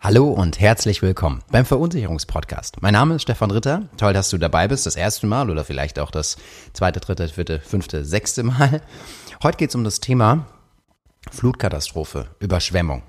Hallo 0.00 0.28
und 0.28 0.60
herzlich 0.60 1.02
willkommen 1.02 1.42
beim 1.50 1.64
Verunsicherungspodcast. 1.64 2.80
Mein 2.82 2.92
Name 2.92 3.16
ist 3.16 3.22
Stefan 3.22 3.50
Ritter. 3.50 3.88
Toll, 3.96 4.12
dass 4.12 4.30
du 4.30 4.38
dabei 4.38 4.68
bist, 4.68 4.86
das 4.86 4.94
erste 4.94 5.26
Mal 5.26 5.50
oder 5.50 5.64
vielleicht 5.64 5.98
auch 5.98 6.12
das 6.12 6.36
zweite, 6.72 7.00
dritte, 7.00 7.26
vierte, 7.26 7.58
fünfte, 7.58 8.04
sechste 8.04 8.44
Mal. 8.44 8.80
Heute 9.42 9.56
geht 9.56 9.70
es 9.70 9.74
um 9.74 9.82
das 9.82 9.98
Thema 9.98 10.46
Flutkatastrophe, 11.32 12.28
Überschwemmung. 12.38 13.02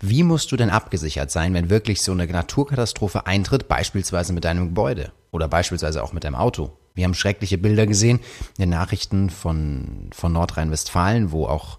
Wie 0.00 0.22
musst 0.22 0.50
du 0.50 0.56
denn 0.56 0.70
abgesichert 0.70 1.30
sein, 1.30 1.52
wenn 1.52 1.68
wirklich 1.68 2.00
so 2.00 2.12
eine 2.12 2.26
Naturkatastrophe 2.26 3.26
eintritt, 3.26 3.68
beispielsweise 3.68 4.32
mit 4.32 4.44
deinem 4.44 4.68
Gebäude 4.68 5.12
oder 5.32 5.48
beispielsweise 5.48 6.02
auch 6.02 6.14
mit 6.14 6.24
deinem 6.24 6.34
Auto? 6.34 6.78
Wir 6.94 7.04
haben 7.04 7.14
schreckliche 7.14 7.58
Bilder 7.58 7.86
gesehen 7.86 8.20
in 8.56 8.62
den 8.62 8.70
Nachrichten 8.70 9.28
von, 9.28 10.08
von 10.14 10.32
Nordrhein-Westfalen, 10.32 11.30
wo 11.30 11.46
auch, 11.46 11.78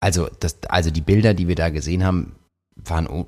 also, 0.00 0.28
das, 0.40 0.58
also 0.68 0.90
die 0.90 1.00
Bilder, 1.00 1.32
die 1.32 1.48
wir 1.48 1.56
da 1.56 1.70
gesehen 1.70 2.04
haben, 2.04 2.36
waren, 2.76 3.26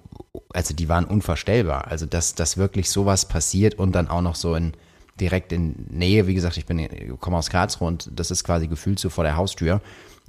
also 0.52 0.74
die 0.74 0.88
waren 0.88 1.04
unvorstellbar. 1.04 1.88
Also, 1.88 2.06
dass, 2.06 2.34
dass 2.34 2.56
wirklich 2.56 2.90
sowas 2.90 3.26
passiert 3.26 3.74
und 3.74 3.92
dann 3.92 4.08
auch 4.08 4.22
noch 4.22 4.34
so 4.34 4.54
in, 4.54 4.72
direkt 5.20 5.52
in 5.52 5.86
Nähe, 5.90 6.26
wie 6.26 6.34
gesagt, 6.34 6.56
ich 6.56 6.66
bin, 6.66 7.18
komme 7.20 7.36
aus 7.36 7.50
Karlsruhe 7.50 7.88
und 7.88 8.10
das 8.14 8.30
ist 8.30 8.44
quasi 8.44 8.68
gefühlt 8.68 8.98
so 8.98 9.08
vor 9.08 9.24
der 9.24 9.36
Haustür. 9.36 9.80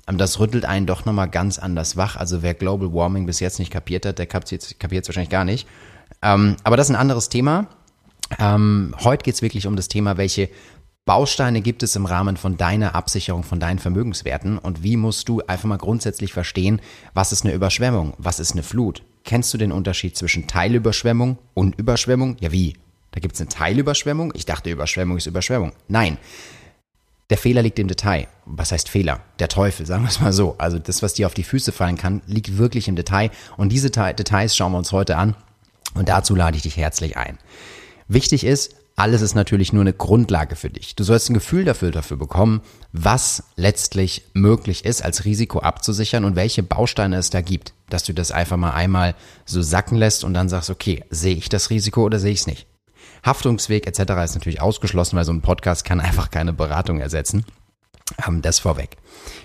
Ähm, 0.07 0.17
das 0.17 0.39
rüttelt 0.39 0.65
einen 0.65 0.85
doch 0.85 1.05
nochmal 1.05 1.29
ganz 1.29 1.59
anders 1.59 1.97
wach. 1.97 2.15
Also 2.15 2.41
wer 2.41 2.53
Global 2.53 2.93
Warming 2.93 3.25
bis 3.25 3.39
jetzt 3.39 3.59
nicht 3.59 3.71
kapiert 3.71 4.05
hat, 4.05 4.19
der 4.19 4.27
kapiert 4.27 4.63
es 4.63 5.07
wahrscheinlich 5.07 5.29
gar 5.29 5.45
nicht. 5.45 5.67
Ähm, 6.21 6.55
aber 6.63 6.77
das 6.77 6.87
ist 6.87 6.95
ein 6.95 6.99
anderes 6.99 7.29
Thema. 7.29 7.67
Ähm, 8.39 8.95
heute 9.03 9.23
geht 9.23 9.35
es 9.35 9.41
wirklich 9.41 9.67
um 9.67 9.75
das 9.75 9.87
Thema, 9.87 10.17
welche 10.17 10.49
Bausteine 11.05 11.61
gibt 11.61 11.83
es 11.83 11.95
im 11.95 12.05
Rahmen 12.05 12.35
von 12.35 12.57
deiner 12.57 12.93
Absicherung 12.93 13.43
von 13.43 13.61
deinen 13.61 13.79
Vermögenswerten 13.79 14.57
und 14.57 14.83
wie 14.83 14.97
musst 14.97 15.29
du 15.29 15.41
einfach 15.47 15.69
mal 15.69 15.77
grundsätzlich 15.77 16.33
verstehen, 16.33 16.81
was 17.13 17.31
ist 17.31 17.45
eine 17.45 17.53
Überschwemmung, 17.53 18.13
was 18.17 18.41
ist 18.41 18.51
eine 18.51 18.63
Flut? 18.63 19.03
Kennst 19.27 19.53
du 19.53 19.57
den 19.57 19.73
Unterschied 19.73 20.15
zwischen 20.15 20.47
Teilüberschwemmung 20.47 21.37
und 21.53 21.77
Überschwemmung? 21.77 22.37
Ja, 22.39 22.53
wie? 22.53 22.77
Da 23.11 23.19
gibt 23.19 23.35
es 23.35 23.41
eine 23.41 23.49
Teilüberschwemmung? 23.49 24.31
Ich 24.33 24.45
dachte, 24.45 24.69
Überschwemmung 24.69 25.17
ist 25.17 25.25
Überschwemmung. 25.25 25.73
Nein. 25.89 26.17
Der 27.29 27.37
Fehler 27.37 27.61
liegt 27.61 27.77
im 27.77 27.89
Detail. 27.89 28.29
Was 28.45 28.71
heißt 28.71 28.87
Fehler? 28.87 29.19
Der 29.39 29.49
Teufel, 29.49 29.85
sagen 29.85 30.03
wir 30.03 30.07
es 30.07 30.21
mal 30.21 30.31
so. 30.31 30.55
Also 30.59 30.79
das, 30.79 31.03
was 31.03 31.13
dir 31.13 31.27
auf 31.27 31.33
die 31.33 31.43
Füße 31.43 31.73
fallen 31.73 31.97
kann, 31.97 32.21
liegt 32.25 32.57
wirklich 32.57 32.87
im 32.87 32.95
Detail. 32.95 33.29
Und 33.57 33.73
diese 33.73 33.89
Details 33.89 34.55
schauen 34.55 34.71
wir 34.71 34.77
uns 34.77 34.93
heute 34.93 35.17
an. 35.17 35.35
Und 35.93 36.07
dazu 36.07 36.33
lade 36.33 36.55
ich 36.55 36.63
dich 36.63 36.77
herzlich 36.77 37.17
ein. 37.17 37.37
Wichtig 38.07 38.45
ist, 38.45 38.75
alles 38.97 39.21
ist 39.21 39.35
natürlich 39.35 39.73
nur 39.73 39.81
eine 39.81 39.93
Grundlage 39.93 40.55
für 40.55 40.71
dich. 40.71 40.95
Du 40.95 41.03
sollst 41.03 41.29
ein 41.29 41.35
Gefühl 41.35 41.63
dafür, 41.63 41.91
dafür 41.91 42.17
bekommen, 42.17 42.61
was 42.91 43.43
letztlich 43.55 44.23
möglich 44.33 44.85
ist, 44.85 45.05
als 45.05 45.23
Risiko 45.23 45.59
abzusichern 45.59 46.25
und 46.25 46.35
welche 46.35 46.63
Bausteine 46.63 47.17
es 47.17 47.29
da 47.29 47.41
gibt. 47.41 47.73
Dass 47.89 48.03
du 48.03 48.13
das 48.13 48.31
einfach 48.31 48.57
mal 48.57 48.71
einmal 48.71 49.13
so 49.45 49.61
sacken 49.61 49.97
lässt 49.97 50.23
und 50.23 50.33
dann 50.33 50.49
sagst, 50.49 50.71
okay, 50.71 51.03
sehe 51.11 51.35
ich 51.35 51.47
das 51.47 51.69
Risiko 51.69 52.03
oder 52.05 52.17
sehe 52.17 52.31
ich 52.31 52.39
es 52.39 52.47
nicht? 52.47 52.65
Haftungsweg 53.23 53.85
etc. 53.85 53.99
ist 54.25 54.33
natürlich 54.33 54.61
ausgeschlossen, 54.61 55.15
weil 55.15 55.25
so 55.25 55.31
ein 55.31 55.41
Podcast 55.41 55.85
kann 55.85 55.99
einfach 56.01 56.31
keine 56.31 56.51
Beratung 56.51 56.99
ersetzen. 56.99 57.45
Ähm, 58.27 58.41
das 58.41 58.57
vorweg. 58.57 58.97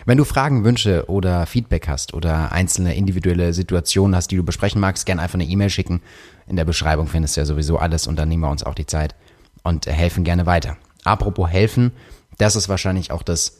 Wenn 0.07 0.17
du 0.17 0.25
Fragen, 0.25 0.65
Wünsche 0.65 1.11
oder 1.11 1.45
Feedback 1.45 1.89
hast 1.89 2.15
oder 2.15 2.53
einzelne 2.53 2.95
individuelle 2.95 3.53
Situationen 3.53 4.17
hast, 4.17 4.31
die 4.31 4.37
du 4.37 4.45
besprechen 4.45 4.81
magst, 4.81 5.05
gerne 5.05 5.21
einfach 5.21 5.35
eine 5.35 5.45
E-Mail 5.45 5.69
schicken. 5.69 6.01
In 6.47 6.57
der 6.57 6.65
Beschreibung 6.65 7.07
findest 7.07 7.37
du 7.37 7.43
ja 7.43 7.45
sowieso 7.45 7.77
alles 7.77 8.07
und 8.07 8.17
dann 8.17 8.31
nehmen 8.31 8.45
wir 8.45 8.51
uns 8.51 8.65
auch 8.65 8.75
die 8.75 8.87
Zeit 8.87 9.15
und 9.63 9.87
helfen 9.87 10.25
gerne 10.25 10.47
weiter. 10.47 10.77
Apropos 11.05 11.49
helfen, 11.49 11.93
das 12.39 12.57
ist 12.57 12.69
wahrscheinlich 12.69 13.11
auch 13.11 13.23
das 13.23 13.59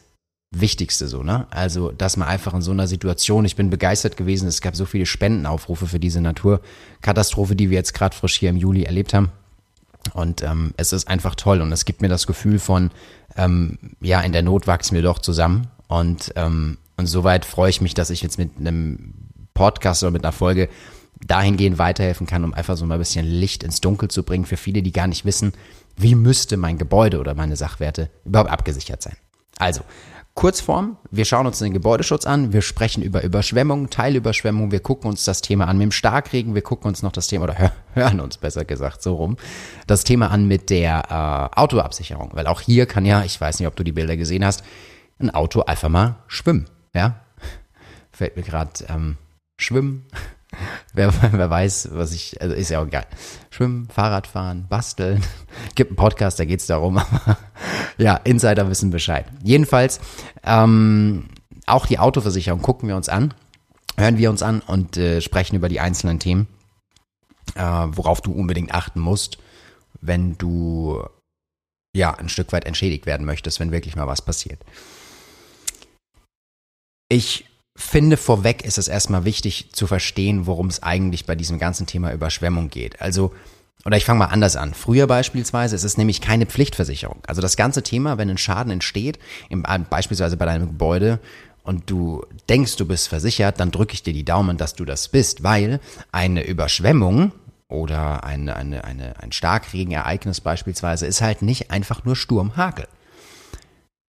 Wichtigste 0.55 1.09
so, 1.09 1.23
ne? 1.23 1.47
Also, 1.51 1.93
dass 1.93 2.19
man 2.19 2.29
einfach 2.29 2.53
in 2.53 2.61
so 2.61 2.73
einer 2.73 2.87
Situation, 2.87 3.47
ich 3.47 3.57
bin 3.57 3.71
begeistert 3.71 4.19
gewesen, 4.19 4.47
es 4.47 4.61
gab 4.61 4.77
so 4.77 4.85
viele 4.85 5.07
Spendenaufrufe 5.07 5.87
für 5.87 5.99
diese 5.99 6.21
Naturkatastrophe, 6.21 7.57
die 7.57 7.71
wir 7.71 7.79
jetzt 7.79 7.95
gerade 7.95 8.15
frisch 8.15 8.39
hier 8.39 8.51
im 8.51 8.57
Juli 8.57 8.83
erlebt 8.83 9.15
haben. 9.15 9.33
Und 10.13 10.43
ähm, 10.43 10.75
es 10.77 10.93
ist 10.93 11.09
einfach 11.09 11.37
toll 11.37 11.63
und 11.63 11.73
es 11.73 11.85
gibt 11.85 12.03
mir 12.03 12.09
das 12.09 12.27
Gefühl 12.27 12.59
von, 12.59 12.91
ähm, 13.37 13.79
ja, 14.01 14.21
in 14.21 14.33
der 14.33 14.43
Not 14.43 14.67
wachsen 14.67 14.95
wir 14.95 15.03
doch 15.03 15.21
zusammen. 15.21 15.69
Und, 15.89 16.33
ähm, 16.37 16.77
und 16.97 17.07
soweit 17.07 17.45
freue 17.45 17.71
ich 17.71 17.81
mich, 17.81 17.95
dass 17.95 18.11
ich 18.11 18.21
jetzt 18.21 18.39
mit 18.39 18.59
einem 18.59 19.15
Podcast 19.55 20.03
oder 20.03 20.11
mit 20.11 20.25
einer 20.25 20.33
Folge 20.33 20.69
dahingehend 21.27 21.79
weiterhelfen 21.79 22.27
kann, 22.27 22.45
um 22.45 22.53
einfach 22.53 22.77
so 22.77 22.85
mal 22.85 22.95
ein 22.95 23.01
bisschen 23.01 23.27
Licht 23.27 23.63
ins 23.63 23.81
Dunkel 23.81 24.09
zu 24.09 24.23
bringen 24.23 24.45
für 24.45 24.57
viele, 24.57 24.83
die 24.83 24.93
gar 24.93 25.07
nicht 25.07 25.25
wissen, 25.25 25.53
wie 25.97 26.15
müsste 26.15 26.57
mein 26.57 26.79
Gebäude 26.79 27.19
oder 27.21 27.35
meine 27.35 27.57
Sachwerte 27.57 28.11
überhaupt 28.25 28.51
abgesichert 28.51 29.03
sein. 29.03 29.17
Also, 29.59 29.83
Kurzform, 30.35 30.97
wir 31.11 31.27
schauen 31.27 31.47
uns 31.47 31.59
den 31.59 31.75
Gebäudeschutz 31.75 32.25
an, 32.25 32.55
wir 32.55 32.63
sprechen 32.63 33.03
über 33.03 33.23
Überschwemmung, 33.23 33.91
Teilüberschwemmung, 33.91 34.71
wir 34.71 34.81
gucken 34.81 35.11
uns 35.11 35.25
das 35.25 35.43
Thema 35.43 35.69
an 35.69 35.77
mit 35.77 35.85
dem 35.85 35.93
Starkregen, 35.93 36.55
wir 36.55 36.63
gucken 36.63 36.89
uns 36.89 37.03
noch 37.03 37.13
das 37.13 37.27
Thema, 37.27 37.45
oder 37.45 37.73
hören 37.95 38.19
uns 38.19 38.39
besser 38.39 38.65
gesagt 38.65 39.03
so 39.03 39.17
rum, 39.17 39.37
das 39.87 40.05
Thema 40.05 40.31
an 40.31 40.49
mit 40.49 40.71
der 40.71 41.51
äh, 41.55 41.61
Autoabsicherung. 41.61 42.31
Weil 42.33 42.47
auch 42.47 42.63
hier 42.63 42.87
kann 42.87 43.05
ja, 43.05 43.25
ich 43.25 43.39
weiß 43.39 43.59
nicht, 43.59 43.69
ob 43.69 43.77
du 43.77 43.85
die 43.85 43.93
Bilder 43.93 44.17
gesehen 44.17 44.45
hast, 44.45 44.65
ein 45.19 45.31
Auto 45.31 45.63
einfach 45.63 45.91
mal 45.91 46.17
schwimmen. 46.29 46.67
Ja, 46.95 47.21
fällt 48.11 48.37
mir 48.37 48.43
gerade 48.43 48.73
ähm, 48.89 49.19
schwimmen 49.59 50.07
wer, 50.93 51.13
wer 51.33 51.51
weiß, 51.51 51.91
was 51.93 52.13
ich, 52.13 52.41
also 52.41 52.55
ist 52.55 52.71
ja 52.71 52.81
auch 52.81 52.87
egal. 52.87 53.07
Schwimmen, 53.51 53.89
Fahrradfahren, 53.89 54.67
basteln. 54.69 55.23
Gibt 55.75 55.91
einen 55.91 55.97
Podcast, 55.97 56.39
da 56.39 56.45
geht's 56.45 56.67
darum. 56.67 57.01
ja, 57.99 58.17
Insider 58.17 58.69
wissen 58.69 58.91
Bescheid. 58.91 59.27
Jedenfalls, 59.43 60.01
ähm, 60.45 61.29
auch 61.67 61.87
die 61.87 61.99
Autoversicherung 61.99 62.63
gucken 62.63 62.89
wir 62.89 62.97
uns 62.97 63.09
an, 63.09 63.35
hören 63.97 64.19
wir 64.19 64.31
uns 64.31 64.43
an 64.43 64.61
und 64.61 64.97
äh, 64.97 65.21
sprechen 65.21 65.57
über 65.57 65.69
die 65.69 65.81
einzelnen 65.81 66.19
Themen, 66.19 66.49
äh, 67.55 67.63
worauf 67.63 68.21
du 68.21 68.33
unbedingt 68.33 68.75
achten 68.75 69.01
musst, 69.01 69.39
wenn 70.01 70.37
du 70.39 71.03
ja 71.95 72.15
ein 72.15 72.29
Stück 72.29 72.53
weit 72.53 72.65
entschädigt 72.65 73.07
werden 73.07 73.27
möchtest, 73.27 73.61
wenn 73.61 73.71
wirklich 73.71 73.97
mal 73.97 74.07
was 74.07 74.23
passiert. 74.23 74.61
Ich 77.09 77.45
finde, 77.77 78.17
vorweg 78.17 78.65
ist 78.65 78.79
es 78.79 78.89
erstmal 78.89 79.25
wichtig 79.25 79.71
zu 79.73 79.87
verstehen, 79.87 80.47
worum 80.47 80.69
es 80.69 80.83
eigentlich 80.83 81.27
bei 81.27 81.35
diesem 81.35 81.59
ganzen 81.59 81.87
Thema 81.87 82.13
Überschwemmung 82.13 82.69
geht. 82.69 83.01
Also, 83.01 83.33
oder 83.85 83.97
ich 83.97 84.05
fange 84.05 84.21
mal 84.21 84.27
anders 84.27 84.57
an. 84.57 84.75
Früher 84.75 85.07
beispielsweise 85.07 85.75
ist 85.75 85.85
es 85.85 85.97
nämlich 85.97 86.21
keine 86.21 86.47
Pflichtversicherung. 86.47 87.21
Also 87.27 87.41
das 87.41 87.57
ganze 87.57 87.83
Thema, 87.83 88.19
wenn 88.19 88.31
ein 88.31 88.39
Schaden 88.39 88.73
entsteht, 88.73 89.19
im, 89.49 89.65
äh, 89.67 89.79
beispielsweise 89.79 90.37
bei 90.37 90.45
deinem 90.45 90.67
Gebäude, 90.69 91.19
und 91.65 91.89
du 91.89 92.25
denkst, 92.49 92.77
du 92.77 92.87
bist 92.87 93.09
versichert, 93.09 93.61
dann 93.61 93.71
drücke 93.71 93.95
ich 93.95 94.03
dir 94.03 94.13
die 94.13 94.25
Daumen, 94.25 94.57
dass 94.57 94.75
du 94.75 94.85
das 94.85 95.09
bist, 95.09 95.43
weil 95.43 95.81
eine 96.11 96.45
Überschwemmung 96.45 97.33
oder 97.69 98.25
eine, 98.25 98.57
eine, 98.57 98.85
eine, 98.85 99.21
ein 99.21 99.33
Starkregenereignis 99.33 100.41
beispielsweise 100.41 101.07
ist 101.07 101.23
halt 101.23 101.43
nicht 101.43 101.71
einfach 101.71 102.05
nur 102.05 102.17
Sturmhagel. 102.17 102.89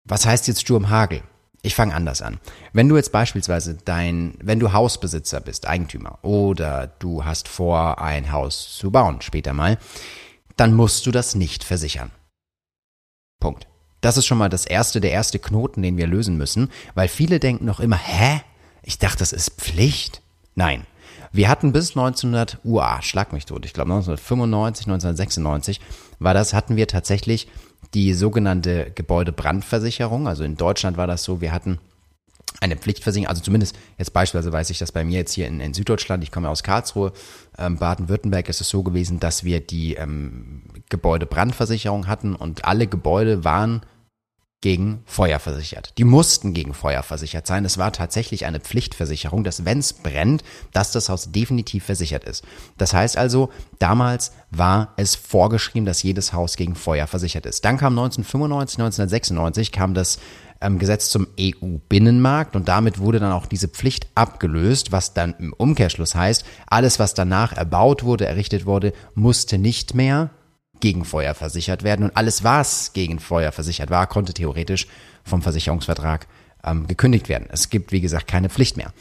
Was 0.05 0.27
heißt 0.27 0.49
jetzt 0.49 0.63
Sturmhagel? 0.63 1.23
Ich 1.63 1.75
fange 1.75 1.95
anders 1.95 2.23
an. 2.23 2.41
Wenn 2.73 2.89
du 2.89 2.97
jetzt 2.97 3.13
beispielsweise 3.13 3.75
dein, 3.85 4.35
wenn 4.43 4.61
du 4.61 4.73
Hausbesitzer 4.73 5.41
bist, 5.41 5.67
Eigentümer, 5.67 6.19
oder 6.23 6.87
du 6.87 7.25
hast 7.25 7.49
vor, 7.49 8.01
ein 8.01 8.33
Haus 8.33 8.77
zu 8.79 8.91
bauen, 8.91 9.21
später 9.21 9.53
mal, 9.53 9.79
dann 10.57 10.75
musst 10.75 11.07
du 11.07 11.11
das 11.11 11.35
nicht 11.35 11.65
versichern. 11.65 12.11
Punkt. 13.41 13.67
Das 14.01 14.17
ist 14.17 14.27
schon 14.27 14.39
mal 14.39 14.49
das 14.49 14.65
erste, 14.65 15.01
der 15.01 15.11
erste 15.11 15.39
Knoten, 15.39 15.83
den 15.83 15.99
wir 15.99 16.07
lösen 16.07 16.39
müssen, 16.39 16.71
weil 16.95 17.09
viele 17.09 17.39
denken 17.39 17.67
noch 17.67 17.81
immer, 17.81 17.99
hä? 17.99 18.41
Ich 18.83 18.99
dachte, 18.99 19.19
das 19.19 19.33
ist 19.33 19.61
Pflicht. 19.61 20.23
Nein. 20.55 20.87
Wir 21.33 21.49
hatten 21.49 21.73
bis 21.73 21.91
1900, 21.91 22.59
uah, 22.65 23.03
schlag 23.03 23.33
mich 23.33 23.45
tot, 23.45 23.65
ich 23.65 23.73
glaube 23.73 23.93
1995, 23.93 24.87
1996 24.87 25.81
war 26.19 26.35
das, 26.35 26.55
hatten 26.55 26.77
wir 26.77 26.89
tatsächlich 26.89 27.49
die 27.95 28.15
sogenannte 28.15 28.93
Gebäudebrandversicherung. 28.95 30.29
Also 30.29 30.45
in 30.45 30.57
Deutschland 30.57 30.97
war 30.97 31.07
das 31.07 31.25
so, 31.25 31.41
wir 31.41 31.53
hatten 31.53 31.79
eine 32.61 32.77
Pflichtversicherung, 32.77 33.29
also 33.29 33.43
zumindest 33.43 33.77
jetzt 33.97 34.13
beispielsweise 34.13 34.53
weiß 34.53 34.71
ich 34.71 34.79
das 34.79 34.93
bei 34.93 35.05
mir 35.05 35.19
jetzt 35.19 35.33
hier 35.33 35.47
in, 35.47 35.61
in 35.61 35.73
Süddeutschland, 35.73 36.23
ich 36.23 36.33
komme 36.33 36.49
aus 36.49 36.63
Karlsruhe, 36.63 37.13
ähm, 37.59 37.77
Baden-Württemberg 37.77 38.49
ist 38.49 38.61
es 38.61 38.69
so 38.69 38.83
gewesen, 38.83 39.21
dass 39.21 39.45
wir 39.45 39.61
die 39.61 39.95
ähm, 39.95 40.63
Gebäudebrandversicherung 40.89 42.07
hatten 42.07 42.35
und 42.35 42.65
alle 42.65 42.87
Gebäude 42.87 43.45
waren 43.45 43.83
gegen 44.61 45.03
Feuer 45.07 45.39
versichert. 45.39 45.95
Die 45.97 46.05
mussten 46.05 46.53
gegen 46.53 46.75
Feuer 46.75 47.03
versichert 47.03 47.47
sein. 47.47 47.65
Es 47.65 47.79
war 47.79 47.93
tatsächlich 47.93 48.45
eine 48.45 48.61
Pflichtversicherung, 48.61 49.43
dass 49.43 49.65
wenn 49.65 49.79
es 49.79 49.95
brennt, 49.95 50.45
dass 50.73 50.93
das 50.93 51.09
Haus 51.09 51.33
definitiv 51.33 51.85
versichert 51.85 52.25
ist. 52.25 52.45
Das 52.77 52.93
heißt 52.93 53.17
also, 53.17 53.51
damals 53.79 54.33
war 54.51 54.93
es 54.97 55.15
vorgeschrieben, 55.15 55.87
dass 55.87 56.03
jedes 56.03 56.35
Haus 56.35 56.57
gegen 56.57 56.75
Feuer 56.75 57.07
versichert 57.07 57.47
ist. 57.47 57.65
Dann 57.65 57.79
kam 57.79 57.99
1995, 57.99 58.79
1996 58.79 59.73
kam 59.73 59.95
das 59.95 60.19
ähm, 60.61 60.79
Gesetz 60.79 61.09
zum 61.09 61.27
EU-Binnenmarkt 61.41 62.55
und 62.55 62.69
damit 62.69 62.99
wurde 62.99 63.19
dann 63.19 63.33
auch 63.33 63.47
diese 63.47 63.69
Pflicht 63.69 64.09
abgelöst, 64.15 64.93
was 64.93 65.15
dann 65.15 65.35
im 65.39 65.55
Umkehrschluss 65.55 66.15
heißt, 66.15 66.45
alles, 66.67 66.99
was 66.99 67.15
danach 67.15 67.55
erbaut 67.55 68.05
wurde, 68.05 68.27
errichtet 68.27 68.67
wurde, 68.67 68.93
musste 69.15 69.57
nicht 69.57 69.95
mehr 69.95 70.31
gegen 70.81 71.05
Feuer 71.05 71.35
versichert 71.35 71.83
werden. 71.83 72.05
Und 72.05 72.17
alles, 72.17 72.45
was 72.45 72.93
gegen 72.93 73.19
Feuer 73.19 73.53
versichert 73.53 73.91
war, 73.91 74.07
konnte 74.07 74.35
theoretisch 74.35 74.87
vom 75.25 75.43
Versicherungsvertrag 75.43 76.27
ähm, 76.65 76.87
gekündigt 76.87 77.29
werden. 77.29 77.49
Es 77.51 77.71
gibt, 77.71 77.93
wie 77.93 78.01
gesagt, 78.01 78.27
keine 78.27 78.49
Pflicht 78.49 78.77
mehr. 78.77 78.93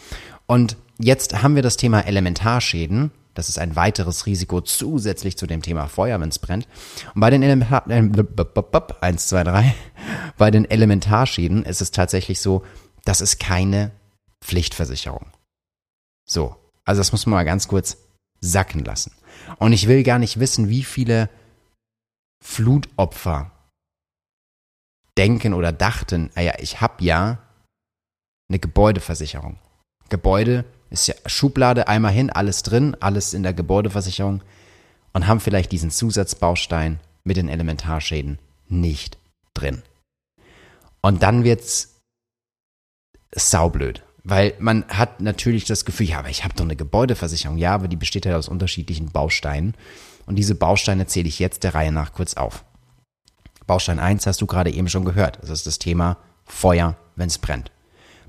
Und 0.46 0.78
jetzt 0.98 1.42
haben 1.42 1.56
wir 1.56 1.62
das 1.62 1.78
Thema 1.78 2.02
Elementarschäden. 2.02 3.12
Das 3.34 3.50
ist 3.50 3.60
ein 3.60 3.76
weiteres 3.76 4.26
Risiko 4.26 4.62
zusätzlich 4.62 5.38
zu 5.38 5.48
dem 5.48 5.62
Thema 5.62 5.88
Feuer, 5.88 6.20
wenn 6.20 6.30
es 6.30 6.40
brennt. 6.40 6.68
Und 7.14 7.22
bei 7.22 7.30
den 7.30 7.44
Elementar 7.44 7.90
äh, 7.90 8.04
1, 9.02 9.28
2, 9.28 9.44
3, 9.44 9.76
bei 10.38 10.52
den 10.52 10.66
Elementarschäden 10.66 11.64
ist 11.64 11.82
es 11.82 11.92
tatsächlich 11.92 12.42
so, 12.42 12.64
das 13.06 13.22
ist 13.22 13.40
keine 13.40 13.92
Pflichtversicherung. 14.42 15.28
So, 16.26 16.56
also 16.86 17.00
das 17.00 17.12
muss 17.12 17.26
man 17.26 17.36
mal 17.36 17.46
ganz 17.46 17.68
kurz 17.68 17.98
sacken 18.42 18.84
lassen. 18.84 19.12
Und 19.58 19.74
ich 19.74 19.88
will 19.88 20.04
gar 20.04 20.20
nicht 20.20 20.40
wissen, 20.40 20.70
wie 20.70 20.84
viele 20.84 21.30
Flutopfer 22.44 23.52
denken 25.18 25.54
oder 25.54 25.72
dachten, 25.72 26.32
naja, 26.36 26.54
ah 26.56 26.62
ich 26.62 26.82
habe 26.82 27.04
ja 27.04 27.40
eine 28.50 28.60
Gebäudeversicherung. 28.60 29.60
Gebäude 30.10 30.66
ist 30.90 31.08
ja 31.08 31.16
Schublade, 31.26 31.88
einmal 31.88 32.14
hin, 32.14 32.30
alles 32.30 32.64
drin, 32.64 32.96
alles 33.00 33.34
in 33.34 33.44
der 33.44 33.54
Gebäudeversicherung 33.54 34.42
und 35.14 35.28
haben 35.28 35.40
vielleicht 35.40 35.72
diesen 35.72 35.92
Zusatzbaustein 35.92 37.00
mit 37.24 37.38
den 37.38 37.50
Elementarschäden 37.50 38.40
nicht 38.68 39.18
drin. 39.54 39.84
Und 41.02 41.22
dann 41.22 41.44
wird's 41.44 42.00
saublöd. 43.34 44.04
Weil 44.30 44.54
man 44.60 44.86
hat 44.90 45.22
natürlich 45.22 45.66
das 45.66 45.86
Gefühl, 45.86 46.08
ja, 46.08 46.20
aber 46.20 46.30
ich 46.30 46.44
habe 46.44 46.54
doch 46.54 46.64
eine 46.64 46.76
Gebäudeversicherung. 46.76 47.58
Ja, 47.58 47.74
aber 47.74 47.88
die 47.88 47.96
besteht 47.96 48.26
ja 48.26 48.38
aus 48.38 48.48
unterschiedlichen 48.48 49.12
Bausteinen. 49.12 49.74
Und 50.28 50.36
diese 50.36 50.54
Bausteine 50.54 51.08
zähle 51.08 51.28
ich 51.28 51.40
jetzt 51.40 51.64
der 51.64 51.74
Reihe 51.74 51.92
nach 51.92 52.14
kurz 52.14 52.36
auf. 52.36 52.64
Baustein 53.66 53.98
1 53.98 54.28
hast 54.28 54.40
du 54.40 54.46
gerade 54.46 54.70
eben 54.72 54.88
schon 54.88 55.04
gehört. 55.04 55.40
Das 55.42 55.50
ist 55.50 55.66
das 55.66 55.80
Thema 55.80 56.18
Feuer, 56.46 56.96
wenn 57.16 57.28
es 57.28 57.40
brennt. 57.40 57.72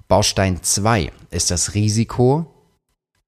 Baustein 0.09 0.63
2 0.63 1.13
ist 1.31 1.51
das 1.51 1.75
Risiko 1.75 2.47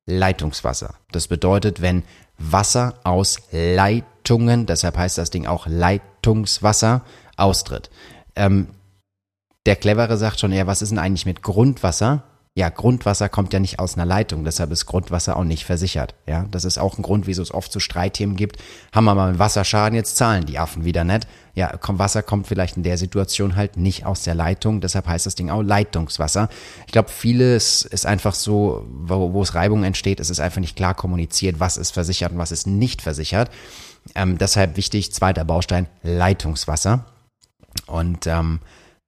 Leitungswasser. 0.07 0.95
Das 1.11 1.29
bedeutet, 1.29 1.83
wenn 1.83 2.03
Wasser 2.39 2.95
aus 3.05 3.39
Leitungen, 3.51 4.65
deshalb 4.65 4.97
heißt 4.97 5.19
das 5.19 5.29
Ding 5.29 5.47
auch 5.47 5.67
Leitungswasser, 5.67 7.05
austritt. 7.37 7.91
Ähm, 8.35 8.69
der 9.67 9.77
Clevere 9.77 10.17
sagt 10.17 10.41
schon, 10.41 10.53
ja, 10.53 10.67
was 10.67 10.81
ist 10.81 10.89
denn 10.89 10.99
eigentlich 10.99 11.27
mit 11.27 11.43
Grundwasser? 11.43 12.25
Ja, 12.55 12.69
Grundwasser 12.69 13.31
kommt 13.31 13.55
ja 13.55 13.61
nicht 13.61 13.79
aus 13.79 13.95
einer 13.95 14.05
Leitung, 14.05 14.45
deshalb 14.45 14.73
ist 14.73 14.85
Grundwasser 14.85 15.39
auch 15.39 15.45
nicht 15.45 15.65
versichert. 15.65 16.15
Ja, 16.27 16.45
das 16.51 16.67
ist 16.67 16.77
auch 16.77 16.99
ein 16.99 17.03
Grund, 17.03 17.27
wieso 17.27 17.41
es 17.41 17.53
oft 17.53 17.73
so 17.73 17.81
Streitthemen 17.81 18.37
gibt. 18.37 18.59
Haben 18.93 19.05
wir 19.05 19.15
mal 19.15 19.31
einen 19.31 19.39
Wasserschaden, 19.39 19.97
jetzt 19.97 20.17
zahlen 20.17 20.45
die 20.45 20.59
Affen 20.59 20.85
wieder 20.85 21.03
nicht. 21.03 21.27
Ja, 21.55 21.73
Wasser 21.83 22.23
kommt 22.23 22.47
vielleicht 22.47 22.77
in 22.77 22.83
der 22.83 22.99
Situation 22.99 23.57
halt 23.57 23.79
nicht 23.79 24.05
aus 24.05 24.25
der 24.25 24.35
Leitung, 24.35 24.83
deshalb 24.83 25.07
heißt 25.07 25.25
das 25.25 25.35
Ding 25.35 25.49
auch 25.49 25.63
Leitungswasser. 25.63 26.51
Ich 26.87 26.93
glaube, 26.93 27.09
vieles 27.09 27.83
ist 27.87 28.05
einfach 28.05 28.35
so, 28.35 28.87
wo, 28.91 29.33
wo 29.33 29.43
es 29.43 29.55
Reibung 29.55 29.83
entsteht, 29.83 30.21
es 30.21 30.29
ist 30.29 30.41
einfach 30.41 30.61
nicht 30.61 30.77
klar 30.77 30.95
kommuniziert, 30.95 31.59
was 31.59 31.79
ist 31.79 31.93
versichert 31.93 32.33
und 32.33 32.39
was 32.39 32.53
ist 32.53 32.67
nicht 32.67 33.01
versichert. 33.01 33.51
Ähm, 34.15 34.37
deshalb 34.37 34.77
wichtig, 34.77 35.15
zweiter 35.15 35.47
Baustein, 35.47 35.87
Leitungswasser. 36.03 37.07
Und 37.87 38.27
ähm, 38.27 38.61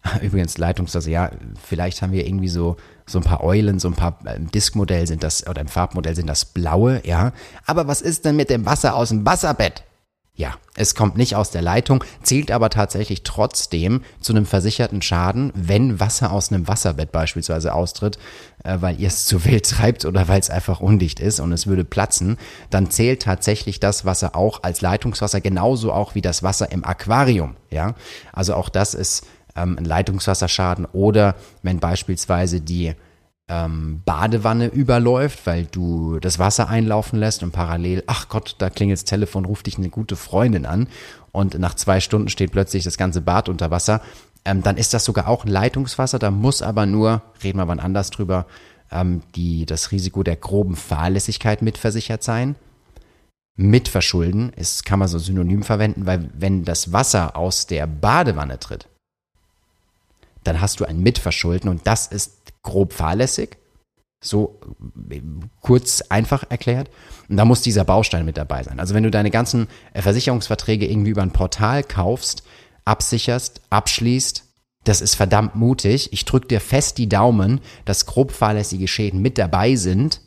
übrigens 0.22 0.58
Leitungswasser, 0.58 1.10
ja, 1.10 1.30
vielleicht 1.62 2.02
haben 2.02 2.12
wir 2.12 2.26
irgendwie 2.26 2.48
so 2.48 2.76
so 3.06 3.18
ein 3.18 3.24
paar 3.24 3.44
Eulen, 3.44 3.78
so 3.78 3.88
ein 3.88 3.94
paar 3.94 4.18
im 4.22 4.44
ähm, 4.44 4.50
Diskmodell 4.50 5.06
sind 5.06 5.22
das, 5.22 5.46
oder 5.46 5.60
im 5.60 5.68
Farbmodell 5.68 6.14
sind 6.14 6.26
das 6.26 6.46
blaue, 6.46 7.06
ja. 7.06 7.32
Aber 7.66 7.86
was 7.86 8.00
ist 8.00 8.24
denn 8.24 8.36
mit 8.36 8.50
dem 8.50 8.64
Wasser 8.64 8.94
aus 8.96 9.10
dem 9.10 9.26
Wasserbett? 9.26 9.84
Ja, 10.36 10.54
es 10.74 10.96
kommt 10.96 11.16
nicht 11.16 11.36
aus 11.36 11.52
der 11.52 11.62
Leitung, 11.62 12.02
zählt 12.24 12.50
aber 12.50 12.68
tatsächlich 12.68 13.22
trotzdem 13.22 14.02
zu 14.20 14.32
einem 14.32 14.46
versicherten 14.46 15.00
Schaden, 15.00 15.52
wenn 15.54 16.00
Wasser 16.00 16.32
aus 16.32 16.50
einem 16.50 16.66
Wasserbett 16.66 17.12
beispielsweise 17.12 17.72
austritt, 17.72 18.18
äh, 18.64 18.78
weil 18.80 18.98
ihr 18.98 19.06
es 19.06 19.26
zu 19.26 19.44
wild 19.44 19.70
treibt 19.70 20.04
oder 20.04 20.26
weil 20.26 20.40
es 20.40 20.50
einfach 20.50 20.80
undicht 20.80 21.20
ist 21.20 21.38
und 21.38 21.52
es 21.52 21.68
würde 21.68 21.84
platzen, 21.84 22.38
dann 22.70 22.90
zählt 22.90 23.22
tatsächlich 23.22 23.78
das 23.78 24.04
Wasser 24.04 24.34
auch 24.34 24.64
als 24.64 24.80
Leitungswasser, 24.80 25.40
genauso 25.40 25.92
auch 25.92 26.16
wie 26.16 26.22
das 26.22 26.42
Wasser 26.42 26.72
im 26.72 26.84
Aquarium. 26.84 27.54
Ja, 27.70 27.94
also 28.32 28.54
auch 28.54 28.70
das 28.70 28.94
ist 28.94 29.24
ähm, 29.56 29.78
ein 29.78 29.84
Leitungswasserschaden 29.84 30.86
oder 30.92 31.36
wenn 31.62 31.80
beispielsweise 31.80 32.60
die 32.60 32.94
ähm, 33.48 34.02
Badewanne 34.04 34.68
überläuft, 34.68 35.46
weil 35.46 35.66
du 35.66 36.18
das 36.18 36.38
Wasser 36.38 36.68
einlaufen 36.68 37.18
lässt 37.18 37.42
und 37.42 37.52
parallel, 37.52 38.02
ach 38.06 38.28
Gott, 38.28 38.56
da 38.58 38.70
klingelt 38.70 38.98
das 38.98 39.04
Telefon, 39.04 39.44
ruft 39.44 39.66
dich 39.66 39.76
eine 39.76 39.90
gute 39.90 40.16
Freundin 40.16 40.64
an 40.64 40.88
und 41.32 41.58
nach 41.58 41.74
zwei 41.74 42.00
Stunden 42.00 42.28
steht 42.28 42.52
plötzlich 42.52 42.84
das 42.84 42.96
ganze 42.96 43.20
Bad 43.20 43.48
unter 43.48 43.70
Wasser, 43.70 44.00
ähm, 44.44 44.62
dann 44.62 44.76
ist 44.76 44.94
das 44.94 45.04
sogar 45.04 45.28
auch 45.28 45.44
Leitungswasser, 45.44 46.18
da 46.18 46.30
muss 46.30 46.62
aber 46.62 46.86
nur, 46.86 47.22
reden 47.42 47.58
wir 47.58 47.68
wann 47.68 47.80
anders 47.80 48.10
drüber, 48.10 48.46
ähm, 48.90 49.22
die, 49.34 49.66
das 49.66 49.92
Risiko 49.92 50.22
der 50.22 50.36
groben 50.36 50.76
Fahrlässigkeit 50.76 51.62
mitversichert 51.62 52.22
sein. 52.22 52.56
Mitverschulden 53.56 54.50
ist, 54.50 54.84
kann 54.84 54.98
man 54.98 55.06
so 55.06 55.18
synonym 55.18 55.62
verwenden, 55.62 56.06
weil 56.06 56.28
wenn 56.34 56.64
das 56.64 56.92
Wasser 56.92 57.36
aus 57.36 57.66
der 57.66 57.86
Badewanne 57.86 58.58
tritt, 58.58 58.88
dann 60.44 60.60
hast 60.60 60.80
du 60.80 60.84
ein 60.84 61.00
Mitverschulden 61.00 61.68
und 61.68 61.86
das 61.86 62.06
ist 62.06 62.38
grob 62.62 62.92
fahrlässig. 62.92 63.58
So 64.22 64.60
äh, 65.10 65.20
kurz 65.60 66.02
einfach 66.02 66.44
erklärt. 66.48 66.90
Und 67.28 67.36
da 67.36 67.44
muss 67.44 67.62
dieser 67.62 67.84
Baustein 67.84 68.24
mit 68.24 68.36
dabei 68.36 68.62
sein. 68.62 68.80
Also 68.80 68.94
wenn 68.94 69.02
du 69.02 69.10
deine 69.10 69.30
ganzen 69.30 69.68
äh, 69.92 70.02
Versicherungsverträge 70.02 70.86
irgendwie 70.86 71.10
über 71.10 71.22
ein 71.22 71.32
Portal 71.32 71.82
kaufst, 71.82 72.42
absicherst, 72.84 73.60
abschließt, 73.70 74.44
das 74.84 75.00
ist 75.00 75.14
verdammt 75.14 75.54
mutig. 75.54 76.12
Ich 76.12 76.24
drücke 76.24 76.48
dir 76.48 76.60
fest 76.60 76.98
die 76.98 77.08
Daumen, 77.08 77.60
dass 77.84 78.06
grob 78.06 78.32
fahrlässige 78.32 78.88
Schäden 78.88 79.20
mit 79.20 79.38
dabei 79.38 79.76
sind 79.76 80.20